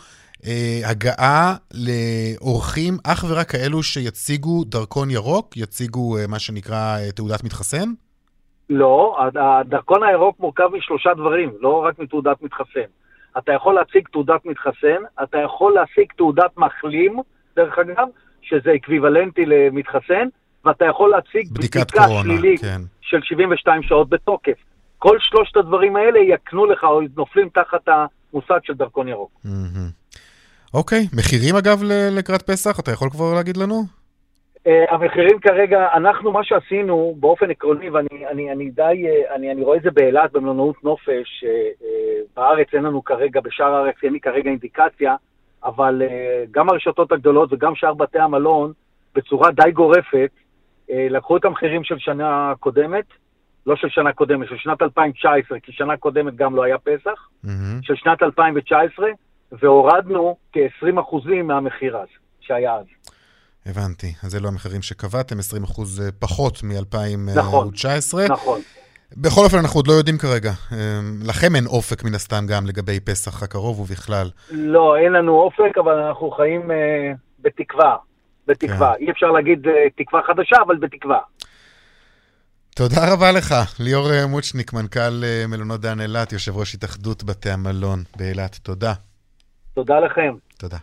[0.48, 7.44] אה, הגעה לאורחים אך ורק כאלו שיציגו דרכון ירוק, יציגו אה, מה שנקרא אה, תעודת
[7.44, 7.90] מתחסן?
[8.70, 12.90] לא, הד- הדרכון הירוק מורכב משלושה דברים, לא רק מתעודת מתחסן.
[13.38, 17.20] אתה יכול להציג תעודת מתחסן, אתה יכול להשיג תעודת מחלים,
[17.56, 18.08] דרך אגב,
[18.42, 20.28] שזה אקוויוולנטי למתחסן,
[20.66, 22.82] ואתה יכול להציג בדיקת בדיקה קורונה, שלילית כן.
[23.02, 24.58] של 72 שעות בתוקף.
[25.00, 29.32] כל שלושת הדברים האלה יקנו לך או נופלים תחת המושג של דרכון ירוק.
[30.74, 32.80] אוקיי, מחירים אגב לקראת פסח?
[32.80, 33.84] אתה יכול כבר להגיד לנו?
[34.66, 39.64] Uh, המחירים כרגע, אנחנו, מה שעשינו באופן עקרוני, ואני אני, אני די, uh, אני, אני
[39.64, 41.86] רואה את זה באילת, במלונאות נופש, uh,
[42.36, 45.16] בארץ אין לנו כרגע, בשאר הארץ אין לי כרגע אינדיקציה,
[45.64, 46.02] אבל
[46.52, 48.72] גם הרשתות הגדולות וגם שאר בתי המלון,
[49.16, 50.32] בצורה די גורפת,
[50.90, 53.06] לקחו את המחירים של שנה קודמת,
[53.66, 57.80] לא של שנה קודמת, של שנת 2019, כי שנה קודמת גם לא היה פסח, מהמם.
[57.84, 59.08] של שנת 2019,
[59.52, 62.08] והורדנו כ-20% מהמחיר אז,
[62.40, 62.86] שהיה אז.
[63.66, 64.14] הבנתי.
[64.24, 65.82] אז לא המחירים שקבעתם, 20%
[66.20, 67.36] פחות מ-2019.
[67.36, 67.70] נכון,
[68.30, 68.62] נכון.
[69.18, 70.52] בכל אופן, אנחנו עוד לא יודעים כרגע.
[70.72, 74.30] אה, לכם אין אופק מן הסתם גם לגבי פסח הקרוב ובכלל.
[74.52, 77.96] לא, אין לנו אופק, אבל אנחנו חיים אה, בתקווה.
[78.48, 78.94] בתקווה.
[78.98, 79.06] כן.
[79.06, 81.20] אי אפשר להגיד אה, תקווה חדשה, אבל בתקווה.
[82.76, 87.50] תודה רבה לך, ליאור אה, מוצ'ניק, מנכ"ל אה, מלונות דן אילת, יושב ראש התאחדות בתי
[87.50, 88.56] המלון באילת.
[88.56, 88.94] תודה.
[89.74, 90.34] תודה לכם.
[90.58, 90.78] תודה.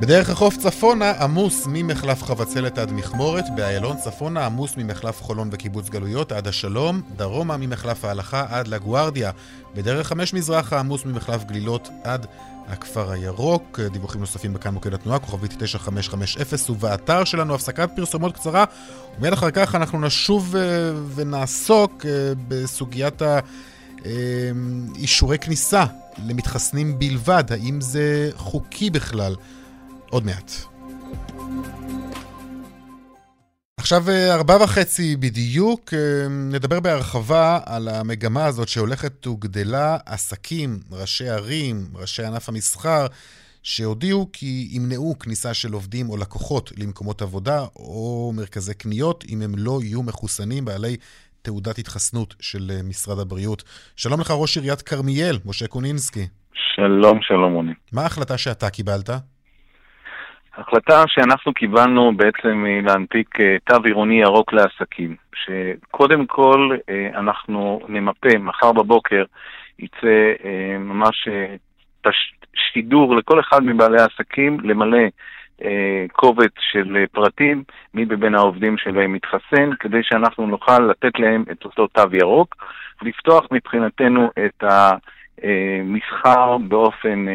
[0.00, 6.32] בדרך החוף צפונה עמוס ממחלף חבצלת עד מכמורת, באיילון צפונה עמוס ממחלף חולון וקיבוץ גלויות
[6.32, 9.30] עד השלום, דרומה ממחלף ההלכה עד לגוארדיה,
[9.74, 12.26] בדרך חמש מזרחה עמוס ממחלף גלילות עד
[12.68, 13.80] הכפר הירוק.
[13.92, 18.64] דיווחים נוספים בכאן מוקד התנועה, כוכבית 9550, ובאתר שלנו הפסקת פרסומות קצרה,
[19.18, 20.62] ומיד אחר כך אנחנו נשוב אה,
[21.14, 23.38] ונעסוק אה, בסוגיית ה...
[24.06, 24.10] אה,
[24.96, 25.84] אישורי כניסה
[26.26, 29.34] למתחסנים בלבד, האם זה חוקי בכלל?
[30.10, 30.52] עוד מעט.
[33.76, 39.96] עכשיו אה, ארבע וחצי בדיוק, אה, נדבר בהרחבה על המגמה הזאת שהולכת וגדלה.
[40.06, 43.06] עסקים, ראשי ערים, ראשי ענף המסחר,
[43.62, 49.52] שהודיעו כי ימנעו כניסה של עובדים או לקוחות למקומות עבודה או מרכזי קניות אם הם
[49.56, 50.96] לא יהיו מחוסנים בעלי
[51.42, 53.64] תעודת התחסנות של אה, משרד הבריאות.
[53.96, 56.26] שלום לך, ראש עיריית כרמיאל, משה קונינסקי.
[56.74, 57.72] שלום, שלום רוני.
[57.92, 59.10] מה ההחלטה שאתה קיבלת?
[60.56, 67.80] ההחלטה שאנחנו קיבלנו בעצם היא להנפיק אה, תו עירוני ירוק לעסקים, שקודם כל אה, אנחנו
[67.88, 69.24] נמפה, מחר בבוקר
[69.78, 71.28] יצא אה, ממש
[72.54, 74.98] שידור לכל אחד מבעלי העסקים למלא
[76.12, 77.62] קובץ של פרטים,
[77.94, 82.56] מי מבין העובדים שלהם מתחסן, כדי שאנחנו נוכל לתת להם את אותו תו ירוק,
[83.02, 84.64] לפתוח מבחינתנו את
[85.38, 87.26] המסחר באופן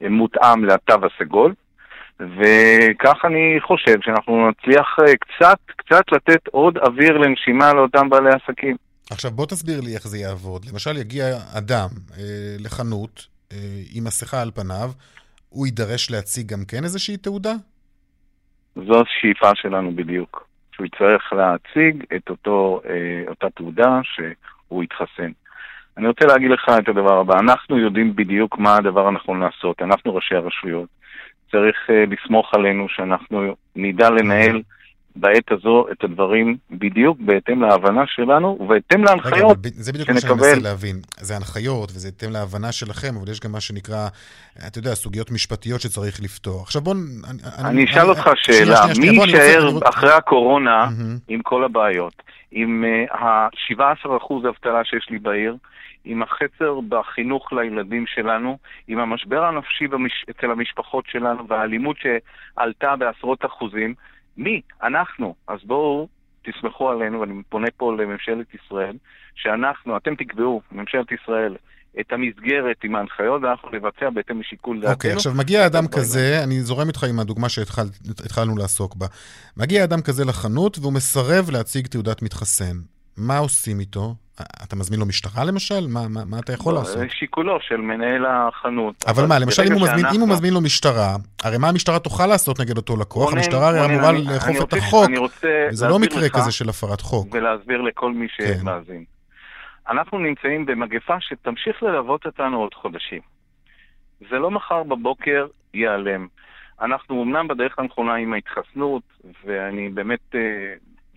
[0.00, 1.52] מותאם לתו הסגול.
[2.20, 8.76] וכך אני חושב שאנחנו נצליח אה, קצת, קצת לתת עוד אוויר לנשימה לאותם בעלי עסקים.
[9.10, 10.64] עכשיו בוא תסביר לי איך זה יעבוד.
[10.72, 11.24] למשל יגיע
[11.58, 13.56] אדם אה, לחנות אה,
[13.94, 14.90] עם מסכה על פניו,
[15.48, 17.52] הוא יידרש להציג גם כן איזושהי תעודה?
[18.74, 20.52] זו השאיפה שלנו בדיוק.
[20.74, 25.30] שהוא יצטרך להציג את אותו, אה, אותה תעודה שהוא יתחסן.
[25.96, 30.14] אני רוצה להגיד לך את הדבר הבא, אנחנו יודעים בדיוק מה הדבר הנכון לעשות, אנחנו
[30.14, 30.88] ראשי הרשויות.
[31.52, 34.62] צריך אה, לסמוך עלינו שאנחנו נדע לנהל
[35.16, 40.34] בעת הזו את הדברים בדיוק בהתאם להבנה שלנו ובהתאם להנחיות רגע, זה בדיוק מה שאני.
[40.34, 40.96] מנסה להבין.
[41.20, 44.08] זה הנחיות וזה בהתאם להבנה שלכם, אבל יש גם מה שנקרא,
[44.66, 46.60] אתה יודע, סוגיות משפטיות שצריך לפתור.
[46.62, 46.94] עכשיו בוא...
[46.94, 46.98] נ-
[47.64, 50.88] אני אשאל אותך שנייה, שאלה, שנייה, שנייה, מי אני יישאר אני רוצה- אחרי הקורונה.
[51.28, 52.22] עם כל הבעיות?
[52.52, 54.06] עם ה-17%
[54.48, 55.56] אבטלה שיש לי בעיר,
[56.04, 60.24] עם החצר בחינוך לילדים שלנו, עם המשבר הנפשי במש...
[60.30, 63.94] אצל המשפחות שלנו והאלימות שעלתה בעשרות אחוזים.
[64.36, 64.60] מי?
[64.82, 65.34] אנחנו.
[65.48, 66.08] אז בואו
[66.44, 68.96] תסמכו עלינו, ואני פונה פה לממשלת ישראל,
[69.34, 71.56] שאנחנו, אתם תקבעו, ממשלת ישראל,
[72.00, 74.92] את המסגרת עם ההנחיות, ואנחנו נבצע בהתאם לשיקול דעתנו.
[74.92, 79.06] אוקיי, עכשיו מגיע אדם כזה, אני זורם איתך עם הדוגמה שהתחלנו לעסוק בה.
[79.56, 82.76] מגיע אדם כזה לחנות והוא מסרב להציג תעודת מתחסן.
[83.16, 84.14] מה עושים איתו?
[84.62, 85.86] אתה מזמין לו משטרה למשל?
[85.88, 86.98] מה, מה, מה אתה יכול לא, לעשות?
[86.98, 89.04] זה שיקולו של מנהל החנות.
[89.08, 91.98] אבל מה, למשל אם הוא, מזמין, אם שאנחנו- הוא מזמין לו משטרה, הרי מה המשטרה
[91.98, 93.24] תוכל לעשות נגד אותו לקוח?
[93.24, 95.10] רונן, המשטרה הרי אמורה אני- לאכוף אני את רוצה- החוק,
[95.70, 97.28] וזה לא מקרה כזה של הפרת חוק.
[97.32, 98.54] ולהסביר לכל מי כן.
[98.60, 99.04] שמאזין.
[99.88, 103.20] אנחנו נמצאים במגפה שתמשיך ללוות אותנו עוד חודשים.
[104.30, 106.26] זה לא מחר בבוקר ייעלם.
[106.82, 109.02] אנחנו אמנם בדרך הנכונה עם ההתחסנות,
[109.46, 110.40] ואני באמת אה,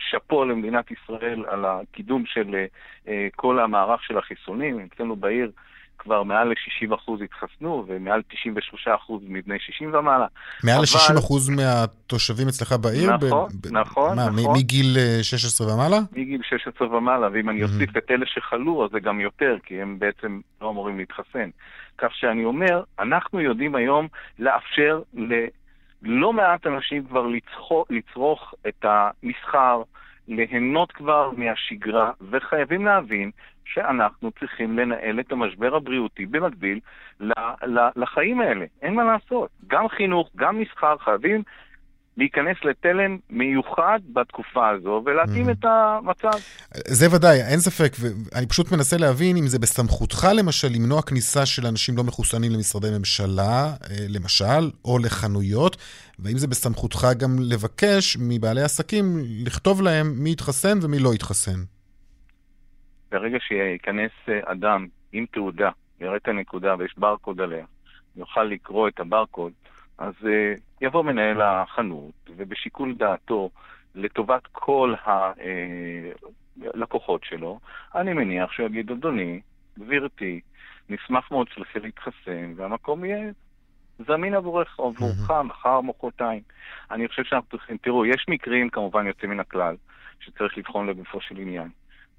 [0.10, 2.65] שאפו למדינת ישראל על הקידום של אה,
[3.08, 4.88] אה, כל המערך של החיסונים.
[4.94, 5.52] אצלנו בעיר
[6.00, 8.22] כבר מעל ל-60% התחסנו, ומעל
[8.88, 8.89] 93%
[9.28, 10.26] מבני 60 ומעלה.
[10.63, 10.84] מעל אבל-
[11.15, 13.18] ל-60% מהתושבים אצלך בעיר?
[13.18, 14.58] ב- נכון, ב- נכון, מה, נכון.
[14.58, 15.98] מגיל אה, 16 ומעלה?
[16.12, 17.63] מגיל 16 ומעלה, ואם אני.
[17.63, 21.50] אוסיף את אלה שחלו, אז זה גם יותר, כי הם בעצם לא אמורים להתחסן.
[21.98, 24.08] כך שאני אומר, אנחנו יודעים היום
[24.39, 25.02] לאפשר
[26.06, 29.82] ללא מעט אנשים כבר לצחו, לצרוך את המסחר,
[30.28, 33.32] ליהנות כבר מהשגרה, וחייבים להבין
[33.65, 36.80] שאנחנו צריכים לנהל את המשבר הבריאותי במקביל
[37.96, 38.65] לחיים האלה.
[38.82, 39.50] אין מה לעשות.
[39.68, 41.44] גם חינוך, גם מסחר, חייבים
[42.17, 45.51] להיכנס לתלם מיוחד בתקופה הזו ולהתאים Mhm.
[45.51, 46.38] את המצב.
[46.88, 51.65] זה ודאי, אין ספק, ואני פשוט מנסה להבין אם זה בסמכותך למשל למנוע כניסה של
[51.67, 55.78] אנשים לא מחוסנים למשרדי ממשלה, אה, למשל, או לחנויות,
[56.19, 59.06] והאם זה בסמכותך גם לבקש מבעלי עסקים
[59.45, 61.60] לכתוב להם מי יתחסן ומי לא יתחסן.
[63.12, 65.69] ברגע שייכנס אה, אדם עם תעודה,
[66.01, 67.65] יראה את הנקודה ויש ברקוד עליה,
[68.15, 69.51] יוכל לקרוא את הברקוד,
[69.98, 73.50] אז אה, יבוא מנהל החנות ובשיקול דעתו
[73.96, 74.94] לטובת כל
[76.74, 77.60] הלקוחות שלו,
[77.96, 79.40] אני מניח שהוא יגיד, אדוני,
[79.80, 80.40] גברתי,
[80.90, 83.32] נשמח מאוד שלכם להתחסן והמקום יהיה
[84.08, 86.42] זמין עבורך, עבורך, מחר, מחרתיים.
[86.92, 89.76] אני חושב שאנחנו צריכים, תראו, יש מקרים כמובן יוצאים מן הכלל,
[90.20, 91.70] שצריך לבחון לגופו של עניין.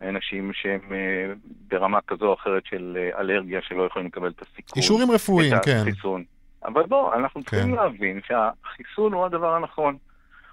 [0.00, 1.32] אנשים שהם אה,
[1.68, 4.76] ברמה כזו או אחרת של אה, אלרגיה שלא יכולים לקבל את הסיכון.
[4.76, 5.78] אישורים רפואיים, את כן.
[5.82, 6.24] החיסון.
[6.66, 7.74] אבל בוא, אנחנו צריכים כן.
[7.74, 9.96] להבין שהחיסון הוא הדבר הנכון.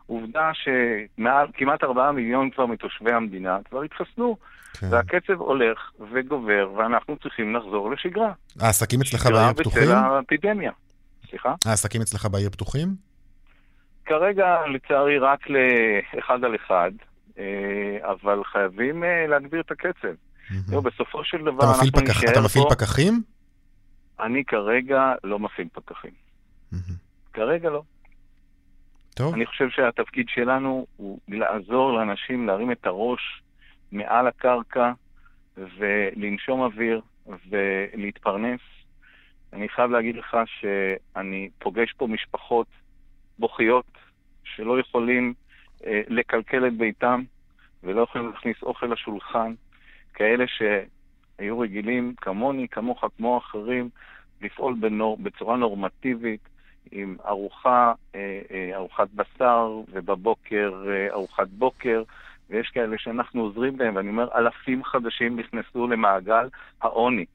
[0.05, 4.37] עובדה שמעל כמעט 4 מיליון כבר מתושבי המדינה כבר התחסנו,
[4.79, 4.87] כן.
[4.91, 5.77] והקצב הולך
[6.13, 8.31] וגובר, ואנחנו צריכים לחזור לשגרה.
[8.59, 9.89] העסקים אצלך שגרה בעיר בצל פתוחים?
[9.91, 10.71] האפידמיה.
[11.29, 11.55] סליחה?
[11.65, 12.87] העסקים אצלך בעיר פתוחים?
[14.05, 16.91] כרגע, לצערי, רק לאחד על אחד,
[17.39, 17.43] אה,
[18.11, 20.13] אבל חייבים אה, להגביר את הקצב.
[20.69, 22.75] תראו, בסופו של דבר אנחנו פקח- נישאר אתה מפעיל פה.
[22.75, 23.21] פקחים?
[24.19, 26.11] אני כרגע לא מפעיל פקחים.
[27.33, 27.83] כרגע לא.
[29.15, 29.33] טוב.
[29.33, 33.41] אני חושב שהתפקיד שלנו הוא לעזור לאנשים להרים את הראש
[33.91, 34.91] מעל הקרקע
[35.57, 37.01] ולנשום אוויר
[37.49, 38.59] ולהתפרנס.
[39.53, 42.67] אני חייב להגיד לך שאני פוגש פה משפחות
[43.39, 43.97] בוכיות
[44.43, 45.33] שלא יכולים
[45.85, 47.23] אה, לקלקל את ביתם
[47.83, 49.53] ולא יכולים להכניס אוכל לשולחן,
[50.13, 50.45] כאלה
[51.37, 53.89] שהיו רגילים כמוני, כמוך, כמו אחרים,
[54.41, 56.53] לפעול בנור, בצורה נורמטיבית,
[56.91, 62.03] עם ארוחה, אה, אה, ארוחת בשר, ובבוקר אה, ארוחת בוקר,
[62.49, 66.47] ויש כאלה שאנחנו עוזרים להם, ואני אומר, אלפים חדשים נכנסו למעגל
[66.81, 67.25] העוני.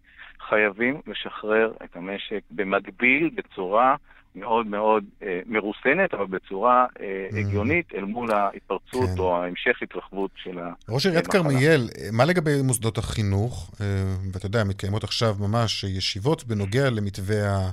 [0.40, 3.96] חייבים לשחרר את המשק במקביל, בצורה
[4.34, 9.18] מאוד מאוד אה, מרוסנת, אבל בצורה אה, הגיונית אל מול ההתפרצות כן.
[9.18, 10.72] או המשך התרחבות של ה...
[10.88, 11.42] ראש עיריית המחלה.
[11.42, 13.70] כרמיאל, מה לגבי מוסדות החינוך?
[13.80, 13.86] אה,
[14.32, 17.70] ואתה יודע, מתקיימות עכשיו ממש ישיבות בנוגע למתווה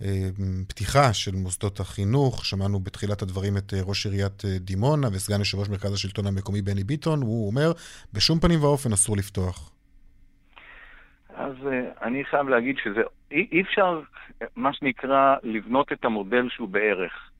[0.00, 2.44] הפתיחה של מוסדות החינוך.
[2.44, 6.62] שמענו בתחילת הדברים את אה, ראש עיריית אה, דימונה וסגן יושב ראש מרכז השלטון המקומי
[6.62, 7.22] בני ביטון.
[7.22, 7.72] הוא אומר,
[8.12, 9.70] בשום פנים ואופן אסור לפתוח.
[11.36, 14.00] אז uh, אני חייב להגיד שזה, אי, אי אפשר,
[14.56, 17.30] מה שנקרא, לבנות את המודל שהוא בערך.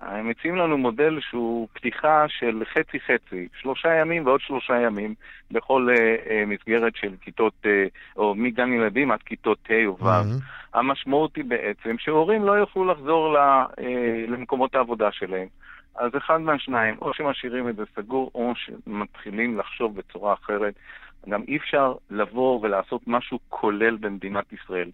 [0.00, 5.14] הם מציעים לנו מודל שהוא פתיחה של חצי-חצי, שלושה ימים ועוד שלושה ימים
[5.50, 7.68] בכל uh, uh, מסגרת של כיתות, uh,
[8.16, 10.08] או מגן ילדים עד כיתות ה' וו'.
[10.08, 10.78] Mm-hmm.
[10.78, 13.82] המשמעות היא בעצם שהורים לא יוכלו לחזור ל, uh,
[14.28, 15.48] למקומות העבודה שלהם.
[15.96, 20.74] אז אחד מהשניים, או שמשאירים את זה סגור, או שמתחילים לחשוב בצורה אחרת.
[21.28, 24.90] גם אי אפשר לבוא ולעשות משהו כולל במדינת ישראל.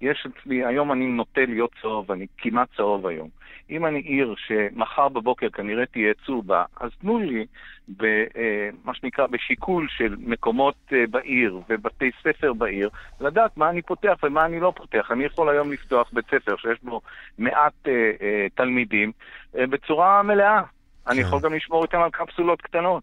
[0.00, 3.28] יש אצלי, היום אני נוטה להיות צהוב, אני כמעט צהוב היום.
[3.70, 7.46] אם אני עיר שמחר בבוקר כנראה תהיה צהובה, אז תנו לי,
[7.88, 14.46] במה שנקרא, בשיקול של מקומות אה, בעיר ובתי ספר בעיר, לדעת מה אני פותח ומה
[14.46, 15.10] אני לא פותח.
[15.10, 17.00] אני יכול היום לפתוח בית ספר שיש בו
[17.38, 19.12] מעט אה, אה, תלמידים
[19.58, 20.62] אה, בצורה מלאה.
[20.62, 21.10] כן.
[21.10, 23.02] אני יכול גם לשמור איתם על קפסולות קטנות.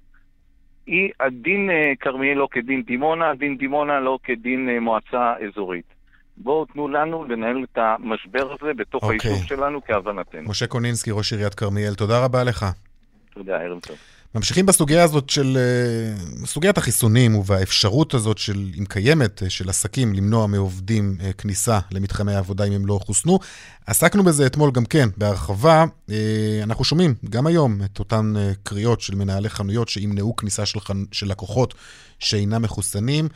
[0.88, 5.95] היא, הדין אה, כרמיאל לא כדין דימונה, דין דימונה לא כדין אה, מועצה אזורית.
[6.38, 9.06] בואו תנו לנו לנהל את המשבר הזה בתוך okay.
[9.14, 9.32] אוקיי.
[9.32, 10.50] היישוב שלנו כהבנתנו.
[10.50, 12.66] משה קונינסקי, ראש עיריית כרמיאל, תודה רבה לך.
[13.34, 13.98] תודה, ערב טוב.
[14.36, 20.14] ממשיכים בסוגיה הזאת של, אה, סוגיית החיסונים ובאפשרות הזאת של, אם קיימת, אה, של עסקים
[20.14, 23.40] למנוע מעובדים אה, כניסה למתחמי העבודה אם הם לא חוסנו.
[23.88, 25.86] עסקנו בזה אתמול גם כן, בהרחבה.
[26.64, 31.04] אנחנו שומעים גם היום את אותן קריאות של מנהלי חנויות שימנעו כניסה של, חנ...
[31.12, 31.74] של לקוחות
[32.20, 33.28] שאינם מחוסנים.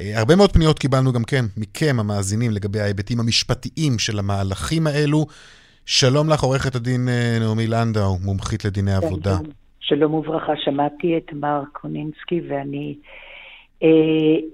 [0.00, 5.26] הרבה מאוד פניות קיבלנו גם כן מכם, המאזינים, לגבי ההיבטים המשפטיים של המהלכים האלו.
[5.86, 7.08] שלום לך, עורכת הדין
[7.40, 9.36] נעמי לנדאו, מומחית לדיני עבודה.
[9.80, 12.94] שלום וברכה, שמעתי את מר קונינסקי ואני...
[13.82, 13.88] אה,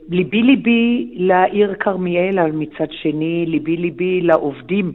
[0.09, 4.93] ליבי ליבי לעיר כרמיאל, אבל מצד שני, ליבי ליבי לעובדים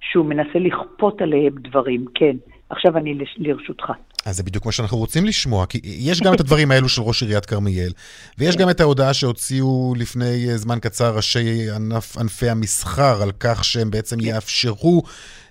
[0.00, 2.04] שהוא מנסה לכפות עליהם דברים.
[2.14, 2.36] כן,
[2.70, 3.92] עכשיו אני לרשותך.
[4.24, 7.22] אז זה בדיוק מה שאנחנו רוצים לשמוע, כי יש גם את הדברים האלו של ראש
[7.22, 7.92] עיריית כרמיאל,
[8.38, 13.90] ויש גם את ההודעה שהוציאו לפני זמן קצר ראשי ענף ענפי המסחר על כך שהם
[13.90, 14.26] בעצם כן.
[14.26, 15.02] יאפשרו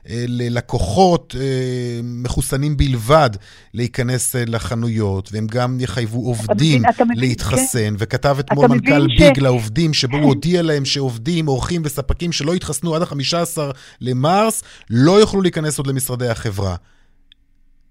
[0.10, 3.30] אה, ללקוחות אה, מחוסנים בלבד
[3.74, 7.96] להיכנס אה, לחנויות, והם גם יחייבו עובדים אתה מבין, להתחסן, כן.
[7.98, 9.40] וכתב אתמול מנכ"ל ביג ש...
[9.40, 13.58] לעובדים, שבו הוא הודיע להם שעובדים, אורחים וספקים שלא התחסנו עד ה-15
[14.02, 16.76] למרס, לא יוכלו להיכנס עוד למשרדי החברה.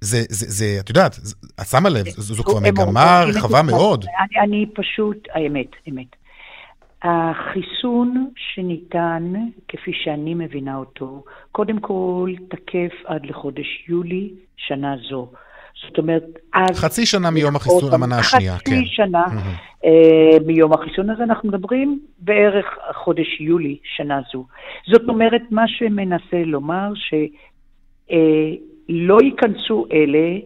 [0.03, 1.17] זה, זה, זה, את יודעת,
[1.61, 4.05] את שמה לב, זו כבר מגמה רחבה מאוד.
[4.05, 6.17] אני, אני פשוט, האמת, אמת.
[7.03, 9.33] החיסון שניתן,
[9.69, 15.29] כפי שאני מבינה אותו, קודם כל תקף עד לחודש יולי שנה זו.
[15.87, 16.79] זאת אומרת, אז...
[16.79, 18.71] חצי שנה מיום החיסון, המנה השנייה, כן.
[18.71, 19.85] חצי שנה mm-hmm.
[19.85, 22.67] uh, מיום החיסון הזה, אנחנו מדברים בערך
[23.05, 24.47] חודש יולי שנה זו.
[24.93, 28.17] זאת אומרת, מה שמנסה לומר, שלא
[29.21, 30.39] uh, ייכנסו אלה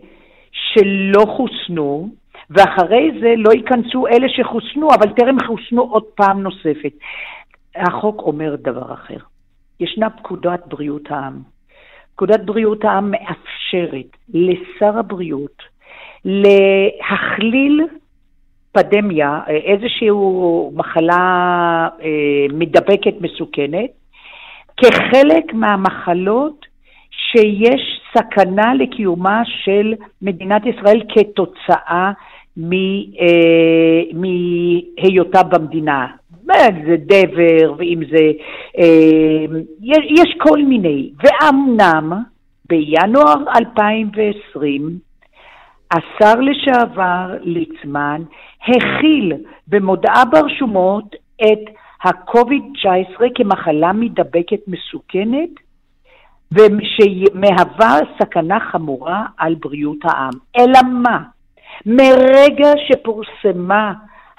[0.53, 2.09] שלא חוסנו,
[2.51, 6.93] ואחרי זה לא ייכנסו אלה שחוסנו, אבל טרם חוסנו עוד פעם נוספת.
[7.77, 9.19] החוק אומר דבר אחר.
[9.81, 11.41] ישנה פקודת בריאות העם.
[12.15, 15.63] פקודת בריאות העם מאפשרת לשר הבריאות
[16.25, 17.81] להכליל
[18.73, 20.09] פדמיה, איזושהי
[20.73, 23.91] מחלה אה, מדבקת מסוכנת,
[24.77, 26.67] כחלק מהמחלות
[27.11, 32.13] שיש סכנה לקיומה של מדינת ישראל כתוצאה
[32.59, 36.07] אה, מהיותה במדינה.
[36.87, 38.33] זה דבר, ואם זה...
[38.79, 39.45] אה,
[40.05, 41.11] יש כל מיני.
[41.23, 42.13] ואמנם
[42.69, 44.99] בינואר 2020
[45.91, 48.23] השר לשעבר ליצמן
[48.63, 49.33] הכיל
[49.69, 51.75] במודעה ברשומות את
[52.05, 55.51] ה-COVID-19 כמחלה מידבקת מסוכנת
[56.53, 60.33] ושמהווה סכנה חמורה על בריאות העם.
[60.59, 61.19] אלא מה?
[61.87, 63.93] מרגע שפורסמה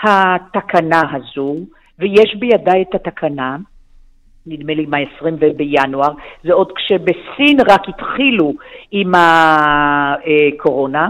[0.03, 1.55] התקנה הזו,
[1.99, 3.57] ויש בידי את התקנה,
[4.47, 8.53] נדמה לי מה-20 בינואר, זה עוד כשבסין רק התחילו
[8.91, 11.09] עם הקורונה,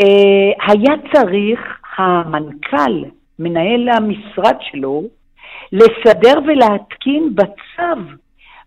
[0.00, 1.60] אה, היה צריך
[1.96, 3.04] המנכ"ל,
[3.38, 5.02] מנהל המשרד שלו,
[5.72, 8.00] לסדר ולהתקין בצו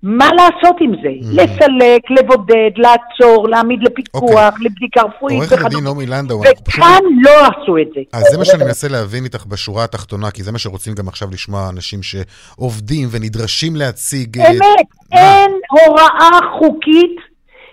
[0.03, 1.09] מה לעשות עם זה?
[1.09, 1.41] Mm.
[1.41, 4.65] לסלק, לבודד, לעצור, להעמיד לפיקוח, אוקיי.
[4.65, 5.61] לבדיקה רפואית וכדומה.
[5.61, 6.83] עורכת הדין נעמי לנדאו, אנחנו פשוט...
[6.83, 8.01] וכאן לא עשו את זה.
[8.13, 11.27] אז זה מה שאני מנסה להבין איתך בשורה התחתונה, כי זה מה שרוצים גם עכשיו
[11.31, 14.39] לשמוע אנשים שעובדים ונדרשים להציג...
[14.39, 17.15] אה, אמת, אין הוראה חוקית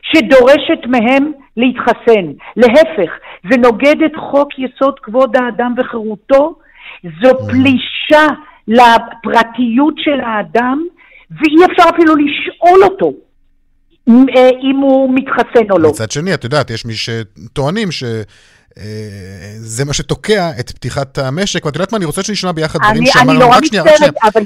[0.03, 2.33] שדורשת מהם להתחסן.
[2.57, 3.11] להפך,
[3.51, 6.55] זה נוגד את חוק יסוד כבוד האדם וחירותו,
[7.23, 7.51] זו mm.
[7.51, 8.27] פלישה
[8.69, 10.85] לפרטיות של האדם.
[11.31, 13.13] ואי אפשר אפילו לשאול אותו
[14.09, 15.89] אה, אם הוא מתחסן או לא.
[15.89, 18.05] מצד שני, את יודעת, יש מי שטוענים ש...
[18.79, 18.85] אה,
[19.59, 21.65] זה מה שתוקע את פתיחת המשק.
[21.67, 23.41] ואת יודעת מה, אני רוצה שנשמע ביחד דברים אני- שאמר אני לנו...
[23.47, 23.85] נורא רק שנייה,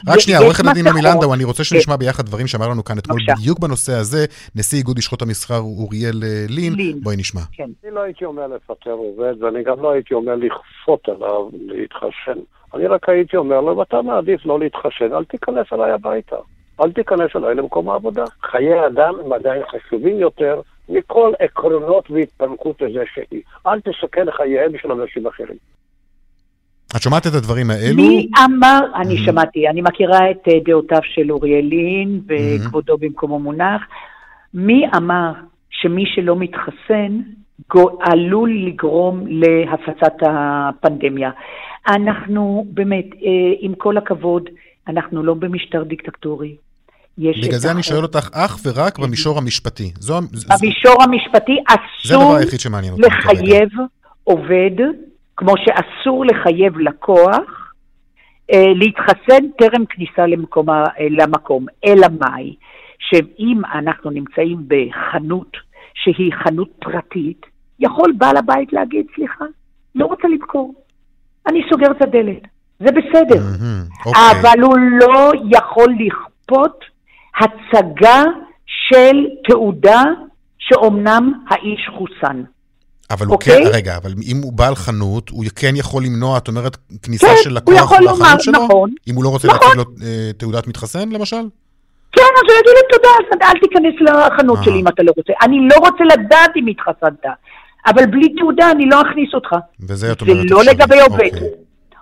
[0.09, 1.03] רק שנייה, עורכת הדין נעמי.
[1.03, 3.19] לנדאו, אני רוצה שנשמע ביחד דברים שאמר לנו כאן אתמול.
[3.39, 4.25] בדיוק בנושא הזה,
[4.57, 6.75] נשיא איגוד לשכות המסחר אוריאל אה, לין.
[7.03, 7.41] בואי נשמע.
[7.53, 7.69] כן.
[7.85, 12.41] אני לא הייתי אומר לפטר עובד, ואני גם לא הייתי אומר לכפות עליו להתחשן.
[12.75, 16.37] אני רק הייתי אומר לו, אתה מעדיף לא להתחשן, אל תיכנס אליי הביתה.
[16.83, 18.25] אל תיכנס אליי למקום העבודה.
[18.43, 23.43] חיי אדם הם עדיין חשובים יותר מכל עקרונות והתפנקות לזה שהיא.
[23.67, 25.57] אל תסכן חייהם של אנשים אחרים.
[26.97, 27.97] את שומעת את הדברים האלו?
[27.97, 33.83] מי אמר, אני שמעתי, אני מכירה את אה, דעותיו של אוריאל לין וכבודו במקומו מונח.
[34.55, 35.33] מי אמר
[35.71, 37.21] שמי שלא מתחסן
[38.01, 41.31] עלול לגרום להפצת הפנדמיה?
[41.89, 43.29] אנחנו באמת, אה,
[43.61, 44.49] עם כל הכבוד,
[44.89, 46.57] אנחנו לא במשטר דיקטטורי.
[47.19, 47.83] יש בגלל זה אני.
[47.83, 49.93] שואל אותך אך ורק במישור המשפטי.
[49.99, 51.57] זו- זו- במישור המשפטי
[52.05, 52.25] זה הדבר
[52.95, 53.07] אסור.
[53.07, 53.69] לחייב
[54.25, 54.71] עובד,
[55.37, 57.73] כמו שאסור לחייב לקוח,
[58.53, 61.67] אה, להתחסן טרם כניסה למקום, אה, למקום.
[61.87, 62.55] אלא מאי?
[62.99, 65.57] שאם אנחנו נמצאים בחנות
[65.95, 67.47] שהיא חנות פרטית,
[67.81, 69.45] יכול בעל הבית להגיד, סליחה,
[69.95, 70.75] לא רוצה למכור,
[71.49, 72.43] אני סוגר את הדלת.
[72.81, 73.41] זה בסדר.
[73.43, 74.23] מהמם, אוקיי.
[74.41, 76.85] אבל הוא לא יכול לכפות
[77.37, 78.25] הצגה
[78.67, 79.17] של
[79.49, 80.03] תעודה
[80.59, 82.43] שאומנם האיש חוסן.
[83.11, 83.65] אבל הוא אוקיי?
[83.65, 87.43] כן, רגע, אבל אם הוא בעל חנות, הוא כן יכול למנוע, את אומרת, כניסה כן,
[87.43, 88.65] של לקוח יכול לומר, לחנות שלו?
[88.65, 88.91] נכון.
[89.09, 89.61] אם הוא לא רוצה נכון.
[89.61, 91.43] להציג לו אה, תעודת מתחסן, למשל?
[92.13, 94.65] כן, אז הוא יגיד לי תודה, אז אל תיכנס לחנות אה.
[94.65, 95.33] שלי אם אתה לא רוצה.
[95.43, 97.25] אני לא רוצה לדעת אם התחסנת,
[97.87, 99.51] אבל בלי תעודה אני לא אכניס אותך.
[99.81, 100.75] וזה את אומרת לא אפשרי.
[100.75, 101.25] לגבי עובד.
[101.25, 101.49] אוקיי.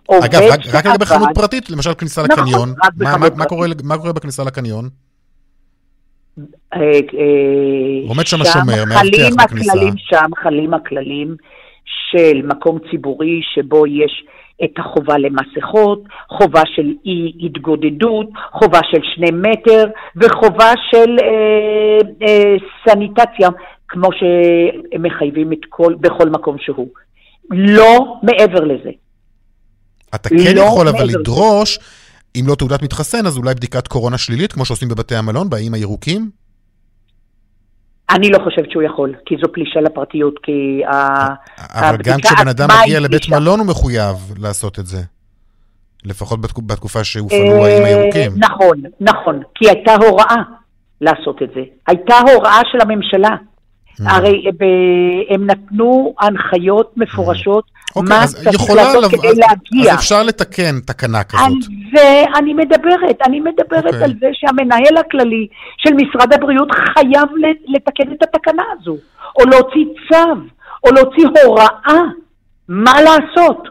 [0.07, 3.21] עובד אגב, רק, רק לגבי חנות פרטית, למשל כניסה נכון, לקניון, רק מה, בחנות מה,
[3.21, 3.49] מה, פרטית.
[3.49, 4.89] קורה, מה קורה בכניסה לקניון?
[6.75, 9.73] אה, אה, עומד שם השומר, מאבטח חלים בכניסה.
[9.73, 11.37] הכללים שם, חלים הכללים
[12.11, 14.25] של מקום ציבורי שבו יש
[14.65, 19.85] את החובה למסכות, חובה של אי התגודדות, חובה של שני מטר
[20.17, 22.55] וחובה של אה, אה,
[22.85, 23.49] סניטציה,
[23.89, 26.89] כמו שמחייבים את כל, בכל מקום שהוא.
[27.51, 28.91] לא מעבר לזה.
[30.15, 31.19] אתה כן לא יכול אבל מעבר לזה.
[32.37, 36.31] אם לא תעודת מתחסן, אז אולי בדיקת קורונה שלילית, כמו שעושים בבתי המלון, באיים הירוקים?
[38.11, 40.81] אני לא חושבת שהוא יכול, כי זו פלישה לפרטיות, כי
[41.59, 43.29] אבל גם כשבן אדם מגיע לבית.
[43.29, 45.03] מלון הוא מחויב לעשות את זה.
[46.05, 48.33] לפחות בתקו- בתקופה שהופעלו האיים אה, הירוקים.
[48.37, 50.37] נכון, נכון, כי הייתה הוראה
[51.01, 51.61] לעשות את זה.
[51.87, 53.29] הייתה הוראה של הממשלה.
[53.29, 54.03] Mm.
[54.13, 57.65] הרי אה, הם נתנו הנחיות מפורשות
[57.97, 59.93] אוקיי, מה אז צריך יכולה לעשות כדי להגיע.
[59.93, 61.71] אז אפשר לתקן תקנה על כזאת.
[61.95, 64.05] זה אני מדברת, אני מדברת אוקיי.
[64.05, 65.47] על זה שהמנהל הכללי
[65.79, 67.29] של משרד הבריאות חייב
[67.67, 68.97] לתקן את התקנה הזו,
[69.39, 70.41] או להוציא צו,
[70.85, 72.01] או להוציא הוראה
[72.69, 73.69] מה לעשות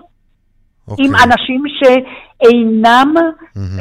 [0.88, 1.06] אוקיי.
[1.06, 3.14] עם אנשים שאינם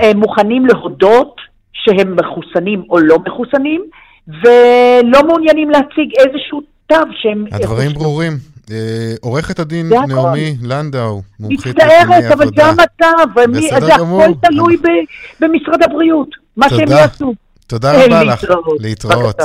[0.02, 1.36] אה, מוכנים להודות
[1.72, 3.84] שהם מחוסנים או לא מחוסנים,
[4.28, 7.44] ולא מעוניינים להציג איזשהו תו שהם...
[7.52, 8.32] הדברים ברורים.
[8.70, 8.76] אה,
[9.20, 9.94] עורכת הדין זה.
[10.14, 12.62] נעמי לנדאו, מומחית מצטערת, אבל עבודה.
[12.68, 13.06] גם אתה,
[13.36, 14.22] ומי- בסדר זה גמור.
[14.22, 14.76] הכל תלוי
[15.40, 16.88] במשרד הבריאות, מה שהם.
[16.88, 17.34] יעשו.
[17.66, 18.44] תודה רבה לך.
[18.80, 19.36] להתראות.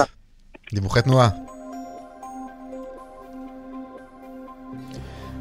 [0.74, 1.30] דיווחי תנועה.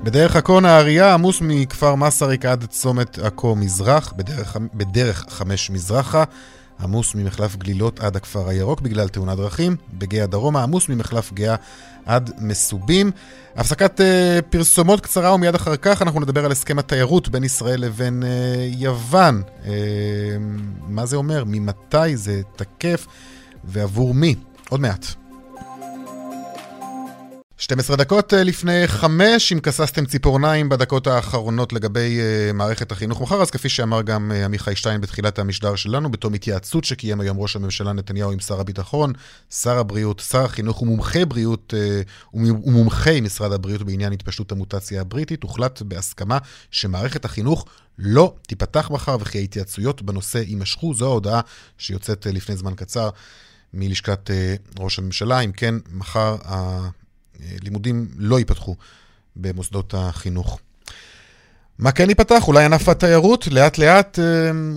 [0.05, 6.25] בדרך עכו נהריה עמוס מכפר מסריק עד צומת עכו מזרח, בדרך, בדרך חמש מזרחה,
[6.83, 11.57] עמוס ממחלף גלילות עד הכפר הירוק בגלל תאונת דרכים, בגאה דרומה עמוס ממחלף גאה
[12.07, 13.11] עד מסובים.
[13.57, 18.23] הפסקת uh, פרסומות קצרה ומיד אחר כך אנחנו נדבר על הסכם התיירות בין ישראל לבין
[18.23, 18.27] uh,
[18.79, 19.43] יוון.
[19.65, 19.69] Uh,
[20.89, 21.45] מה זה אומר?
[21.47, 23.07] ממתי זה תקף
[23.65, 24.35] ועבור מי?
[24.69, 25.22] עוד מעט.
[27.63, 33.43] 12 דקות אה, לפני חמש, אם כססתם ציפורניים בדקות האחרונות לגבי uh, מערכת החינוך מחר,
[33.43, 37.57] אז כפי שאמר גם uh, עמיחי שטיין בתחילת המשדר שלנו, בתום התייעצות שקיים היום ראש
[37.57, 39.13] הממשלה נתניהו עם שר הביטחון,
[39.51, 41.75] שר הבריאות, שר החינוך ומומחי בריאות
[42.35, 46.39] ומומחי משרד הבריאות בעניין התפשטות המוטציה הבריטית, הוחלט בהסכמה
[46.71, 47.67] שמערכת החינוך
[47.99, 50.95] לא תיפתח מחר וכי ההתייעצויות בנושא יימשכו.
[50.95, 51.41] זו ההודעה
[51.79, 53.11] שיוצאת לפני זמן קצר
[53.75, 54.31] מלשכת
[54.79, 55.41] ראש הממשלה.
[55.41, 56.37] אם כן, מחר.
[57.65, 58.75] לימודים לא ייפתחו
[59.37, 60.61] במוסדות החינוך.
[61.79, 62.49] מה כן ייפתח?
[62.49, 64.19] אולי ענף התיירות, לאט לאט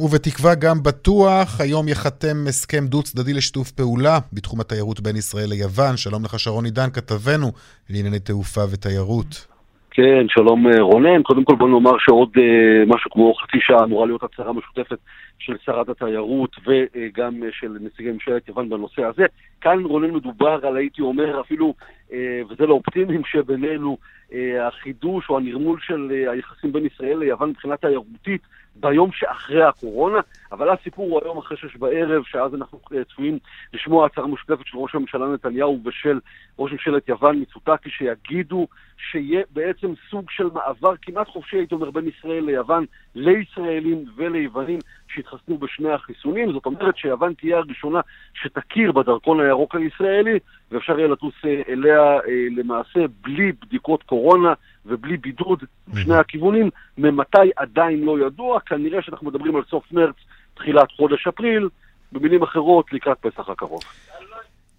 [0.06, 1.62] ובתקווה גם בטוח.
[1.62, 5.98] היום ייחתם הסכם דו-צדדי לשיתוף פעולה בתחום התיירות בין ישראל ליוון.
[5.98, 7.52] שלום לך שרון עידן, כתבנו
[7.90, 9.48] לענייני תעופה ותיירות.
[9.92, 11.24] כן, שלום רונן.
[11.24, 12.42] קודם כל בוא נאמר שעוד uh,
[12.88, 14.98] משהו כמו חצי שעה אמורה להיות הצהרה משותפת
[15.40, 19.26] של שרת התיירות וגם uh, של נציגי ממשלת יוון בנושא הזה.
[19.62, 21.74] כאן רונן מדובר על, הייתי אומר, אפילו
[22.14, 23.98] אה, וזה לאופטימיים שבינינו,
[24.34, 28.42] אה, החידוש או הנרמול של אה, היחסים בין ישראל ליוון מבחינה תיירותית
[28.76, 30.20] ביום שאחרי הקורונה,
[30.52, 33.40] אבל הסיפור הוא היום אחרי שש בערב, שאז אנחנו אה, צפויים
[33.74, 36.20] לשמוע הצהרה משותפת של ראש הממשלה נתניהו ושל
[36.60, 38.68] ראש ממשלת יוון מיצוטקי, שיגידו
[39.12, 44.80] שיהיה בעצם סוג של מעבר כמעט חופשי, הייתי אומר, בין ישראל ליוון, לישראלים וליוונים
[45.16, 46.52] שהתחסנו בשני החיסונים.
[46.52, 48.00] זאת אומרת שיוון תהיה הראשונה
[48.34, 50.40] שתכיר בדרכון הירוק הישראלי,
[50.72, 54.54] ואפשר יהיה לטוס אה, אליה אה, למעשה בלי בדיקות קורונה
[54.86, 56.70] ובלי בידוד בשני הכיוונים.
[56.98, 60.16] ממתי עדיין לא ידוע, כנראה שאנחנו מדברים על סוף מרץ,
[60.54, 61.70] תחילת חודש אפריל,
[62.12, 63.82] במילים אחרות, לקראת פסח הקרוב.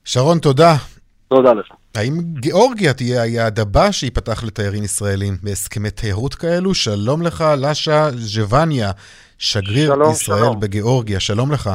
[0.04, 0.72] שרון, תודה.
[1.28, 1.66] תודה לך.
[1.94, 6.74] האם גיאורגיה תהיה היעד הבא שייפתח לתיירים ישראלים בהסכמי תיירות כאלו?
[6.74, 8.90] שלום לך, לשה ז'ווניה,
[9.38, 10.60] שגריר שלום, ישראל שלום.
[10.60, 11.20] בגיאורגיה.
[11.20, 11.70] שלום לך.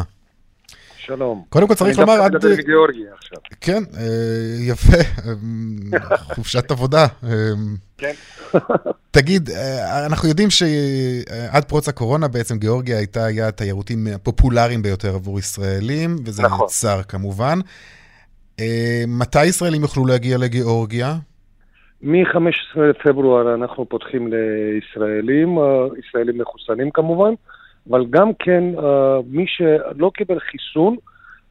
[0.97, 1.43] שלום.
[1.49, 2.31] קודם כל צריך לומר אני עד...
[2.31, 3.37] דווקא מדבר מגיאורגיה עכשיו.
[3.61, 4.03] כן, אה,
[4.59, 7.07] יפה, אה, חופשת עבודה.
[7.23, 7.29] אה,
[7.97, 8.13] כן.
[9.11, 15.39] תגיד, אה, אנחנו יודעים שעד פרוץ הקורונה בעצם גיאורגיה הייתה היעד תיירותי מהפופולריים ביותר עבור
[15.39, 16.59] ישראלים, וזה נכון.
[16.59, 17.59] נעצר כמובן.
[18.59, 21.17] אה, מתי ישראלים יוכלו להגיע לגיאורגיה?
[22.03, 25.63] מ-15 לפברואר אנחנו פותחים לישראלים, אה,
[26.07, 27.33] ישראלים מחוסנים כמובן,
[27.89, 30.95] אבל גם כן אה, מי שלא קיבל חיסון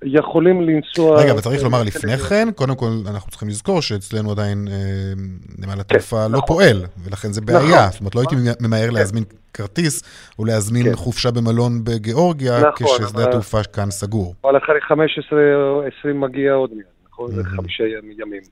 [0.04, 1.22] יכולים לנסוע...
[1.22, 5.12] רגע, אבל צריך לומר לפני כן, קודם כל אנחנו צריכים לזכור שאצלנו עדיין אה,
[5.58, 7.58] נמל התעופה לא פועל, ולכן זה בעיה.
[7.58, 7.90] נכון.
[7.90, 9.24] זאת אומרת, לא הייתי ממהר להזמין
[9.54, 10.02] כרטיס
[10.38, 10.94] או להזמין כן.
[10.94, 14.34] חופשה במלון בגיאורגיה, נכון, כששדה התעופה כאן סגור.
[14.44, 17.34] אבל אחרי 15 או 20 מגיע עוד מיד, נכון?
[17.34, 18.42] זה חמישה ימ- ימים.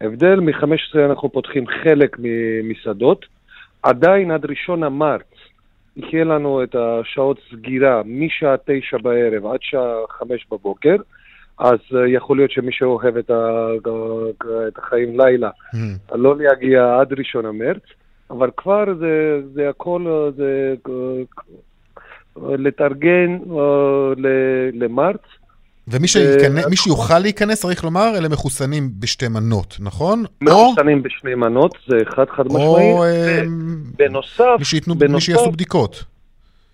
[0.00, 0.64] הבדל, מ-15
[1.10, 3.26] אנחנו פותחים חלק ממסעדות,
[3.82, 5.26] עדיין עד ראשון המרץ
[5.96, 10.96] יהיה לנו את השעות סגירה משעה תשע בערב עד שעה חמש בבוקר,
[11.58, 13.68] אז אה, יכול להיות שמי שאוהב את, ה-
[14.68, 15.50] את החיים לילה,
[16.14, 17.82] לא להגיע עד ראשון המרץ,
[18.30, 25.20] אבל כבר זה, זה הכל, אה, זה אה, לתארגן אה, ל- למרץ.
[25.88, 30.24] ומי ו- שייכנס- מי שיוכל להיכנס, צריך לומר, אלה מחוסנים בשתי מנות, נכון?
[30.40, 32.62] מחוסנים בשני מנות, זה אחד חד משמעי.
[32.92, 33.42] או אה,
[33.98, 34.64] בנוסף, מי
[34.94, 36.04] מי בנוסף- שיעשו בדיקות.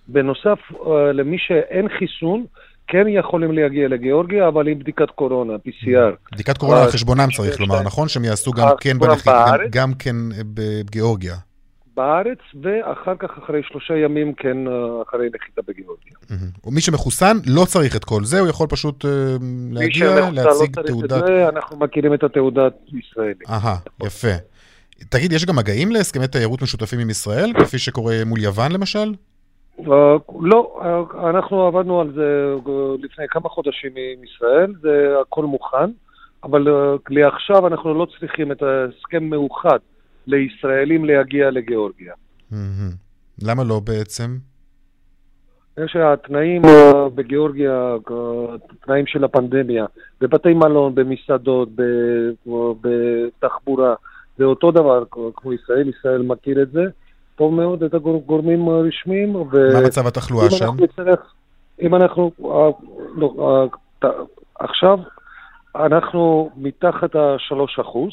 [0.08, 2.44] בנוסף, אה, למי שאין חיסון,
[2.88, 6.32] כן יכולים להגיע לגיאורגיה, אבל עם בדיקת קורונה, PCR.
[6.32, 7.82] בדיקת קורונה על חשבונם צריך לומר.
[7.82, 8.08] נכון?
[8.08, 9.44] שהם יעשו גם כן בנחיתה?
[9.70, 11.34] גם כן אה, בגיאורגיה.
[11.96, 14.72] בארץ, ואחר כך, אחרי שלושה ימים, כן, אה,
[15.08, 16.12] אחרי נחיתה בגיאורגיה.
[16.64, 19.04] ומי שמחוסן לא צריך את כל זה, הוא יכול פשוט
[19.40, 21.26] מי להגיע, שמחוסן לא להציג את תעודת...
[21.26, 23.50] זה, אנחנו מכירים את התעודת ישראלית.
[23.50, 24.34] אהה, יפה.
[25.08, 29.14] תגיד, יש גם מגעים להסכמי תיירות משותפים עם ישראל, כפי שקורה מול יוון למשל?
[29.78, 32.54] אה, לא, אה, אנחנו עבדנו על זה
[33.02, 35.90] לפני כמה חודשים עם ישראל, זה הכל מוכן,
[36.44, 39.78] אבל אה, לעכשיו אנחנו לא צריכים את ההסכם מאוחד
[40.26, 42.14] לישראלים להגיע לגיאורגיה.
[43.42, 44.36] למה לא בעצם?
[45.84, 49.86] יש התנאים אה, בגיאורגיה, אה, תנאים של הפנדמיה,
[50.20, 51.68] בבתי מלון, במסעדות,
[52.80, 53.94] בתחבורה,
[54.38, 55.04] זה אותו דבר
[55.36, 56.84] כמו ישראל, ישראל מכיר את זה
[57.36, 59.36] טוב מאוד, את הגורמים הרשמיים.
[59.36, 60.64] ו- מה מצב התחלואה אם שם?
[60.64, 61.20] אנחנו נצטרך,
[61.82, 62.70] אם אנחנו, אה,
[63.16, 63.68] לא,
[64.58, 64.98] עכשיו,
[65.76, 68.12] אנחנו מתחת השלוש אחוז,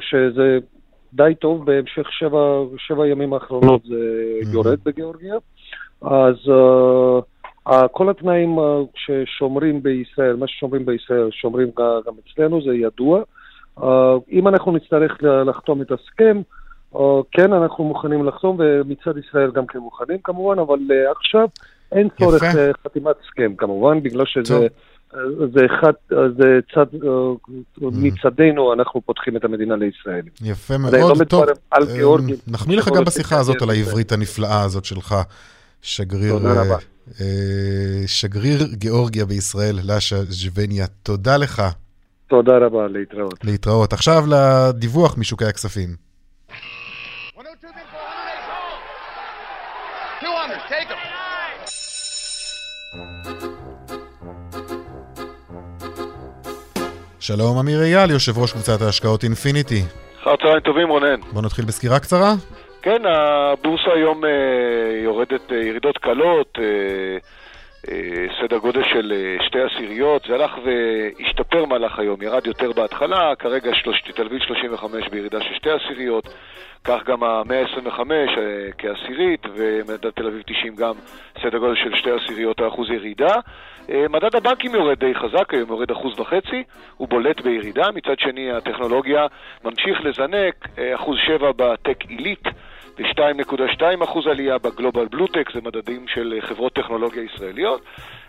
[0.00, 0.58] שזה
[1.12, 3.96] די טוב, בהמשך שבע, שבע ימים האחרונות זה
[4.52, 5.34] יורד בגיאורגיה.
[6.02, 6.34] אז
[7.68, 8.62] uh, כל התנאים uh,
[8.94, 13.22] ששומרים בישראל, מה ששומרים בישראל, שומרים גם, אצלנו, זה ידוע.
[13.78, 13.84] Uh,
[14.32, 16.40] אם אנחנו נצטרך לחתום את הסכם,
[16.94, 16.98] uh,
[17.32, 21.48] כן, אנחנו מוכנים לחתום, ומצד ישראל גם כן מוכנים כמובן, אבל uh, עכשיו
[21.92, 22.42] אין צורך
[22.84, 24.44] חתימת הסכם כמובן, בגלל טוב.
[24.44, 24.66] שזה...
[24.66, 24.95] uh,
[25.54, 30.32] זה אחד, זה צד, uh, מצדנו אנחנו פותחים את המדינה לישראלים.
[30.42, 31.44] יפה מאוד, לא טוב.
[31.70, 32.36] על אה, גיאורגים.
[32.48, 35.14] נחמיא לך גם להיות בשיחה הזאת על העברית הנפלאה הזאת שלך,
[35.82, 36.34] שגריר...
[36.46, 36.76] אה.
[37.20, 40.86] אה, שגריר גיאורגיה בישראל, לאשה ז'ווניה.
[41.02, 41.62] תודה לך.
[42.28, 43.44] תודה רבה, להתראות.
[43.44, 43.92] להתראות.
[43.92, 46.05] עכשיו לדיווח משוקי הכספים.
[57.26, 59.82] שלום, אמיר אייל, יושב ראש קבוצת ההשקעות אינפיניטי.
[60.20, 61.20] אחר צהריים טובים, רונן.
[61.32, 62.32] בוא נתחיל בסקירה קצרה.
[62.82, 64.30] כן, הבורסה היום אה,
[65.04, 66.64] יורדת אה, ירידות קלות, אה,
[67.90, 73.34] אה, סדר גודל של אה, שתי עשיריות, זה הלך והשתפר מהלך היום, ירד יותר בהתחלה,
[73.38, 73.70] כרגע
[74.14, 76.28] תל אביב 35 בירידה של שתי עשיריות,
[76.84, 78.24] כך גם ה-125 אה,
[78.78, 80.94] כעשירית, ומדד תל אביב 90 גם
[81.42, 83.34] סדר גודל של שתי עשיריות האחוז ירידה.
[83.88, 86.62] מדד הבנקים יורד די חזק, היום יורד אחוז וחצי,
[86.96, 89.26] הוא בולט בירידה, מצד שני הטכנולוגיה
[89.64, 92.48] ממשיך לזנק, אחוז שבע בטק עילית.
[92.98, 97.82] ב-2.2% עלייה בגלובל בלוטק, זה מדדים של אה, חברות טכנולוגיה ישראליות.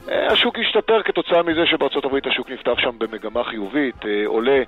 [0.09, 4.63] אה, השוק השתפר כתוצאה מזה שבארצות הברית השוק נפתח שם במגמה חיובית, אה, עולה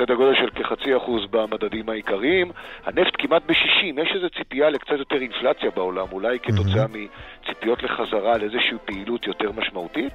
[0.00, 2.50] סדר גודל של כחצי אחוז במדדים העיקריים.
[2.86, 8.42] הנפט כמעט ב-60, יש איזו ציפייה לקצת יותר אינפלציה בעולם, אולי כתוצאה מציפיות לחזרה על
[8.42, 10.12] איזושהי פעילות יותר משמעותית.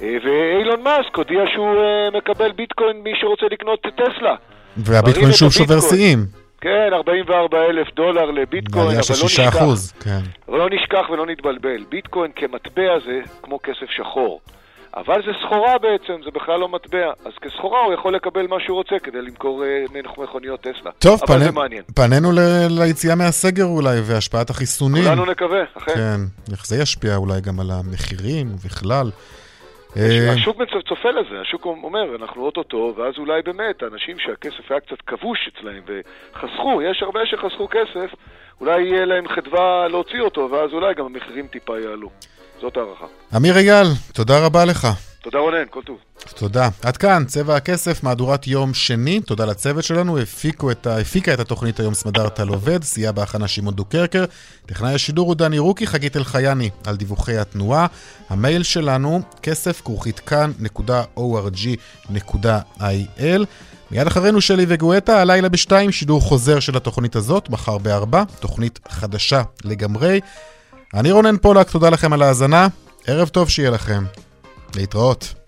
[0.00, 1.76] ואילון מאסק הודיע שהוא
[2.12, 4.34] מקבל ביטקוין מי שרוצה לקנות טסלה.
[4.76, 6.43] והביטקוין שוב שובר שיאים.
[6.64, 9.56] כן, 44 אלף דולר לביטקוין, אבל לא נשכח.
[9.56, 10.20] אחוז, כן.
[10.48, 11.84] אבל לא נשכח ולא נתבלבל.
[11.88, 14.40] ביטקוין כמטבע זה כמו כסף שחור.
[14.96, 17.10] אבל זה סחורה בעצם, זה בכלל לא מטבע.
[17.24, 20.90] אז כסחורה הוא יכול לקבל מה שהוא רוצה כדי למכור אה, מכוניות טסלה.
[20.98, 21.40] טוב, פנ...
[21.94, 22.38] פנינו ל...
[22.70, 25.04] ליציאה מהסגר אולי, והשפעת החיסונים.
[25.04, 25.94] כולנו נקווה, אכן.
[25.94, 26.20] כן,
[26.52, 29.10] איך זה ישפיע אולי גם על המחירים ובכלל.
[29.96, 30.56] אה, השוק
[30.88, 35.82] צופה לזה, השוק אומר, אנחנו אוטוטו, ואז אולי באמת, אנשים שהכסף היה קצת כבוש אצלהם
[35.86, 38.14] וחסכו, יש הרבה שחסכו כסף,
[38.60, 42.10] אולי יהיה להם חדווה להוציא אותו, ואז אולי גם המחירים טיפה יעלו.
[42.60, 43.06] זאת הערכה.
[43.36, 45.13] אמיר אייל, תודה רבה לך.
[45.24, 45.98] תודה רונן, כל טוב.
[46.34, 46.68] תודה.
[46.82, 49.20] עד כאן, צבע הכסף, מהדורת יום שני.
[49.20, 50.98] תודה לצוות שלנו, הפיקו את ה...
[50.98, 54.24] הפיקה את התוכנית היום סמדר טל עובד, סייע בהכנה שמעון דוקרקר.
[54.66, 57.86] טכנאי השידור הוא דני רוקי, חגית אלחייני על דיווחי התנועה.
[58.28, 60.64] המייל שלנו, כסף כרוכית כאן.org.il.
[63.90, 69.42] מיד אחרינו שלי וגואטה, הלילה בשתיים, שידור חוזר של התוכנית הזאת, מחר בארבע, תוכנית חדשה
[69.64, 70.20] לגמרי.
[70.94, 72.68] אני רונן פולק, תודה לכם על ההאזנה,
[73.06, 74.04] ערב טוב שיהיה לכם.
[74.76, 75.43] להתראות.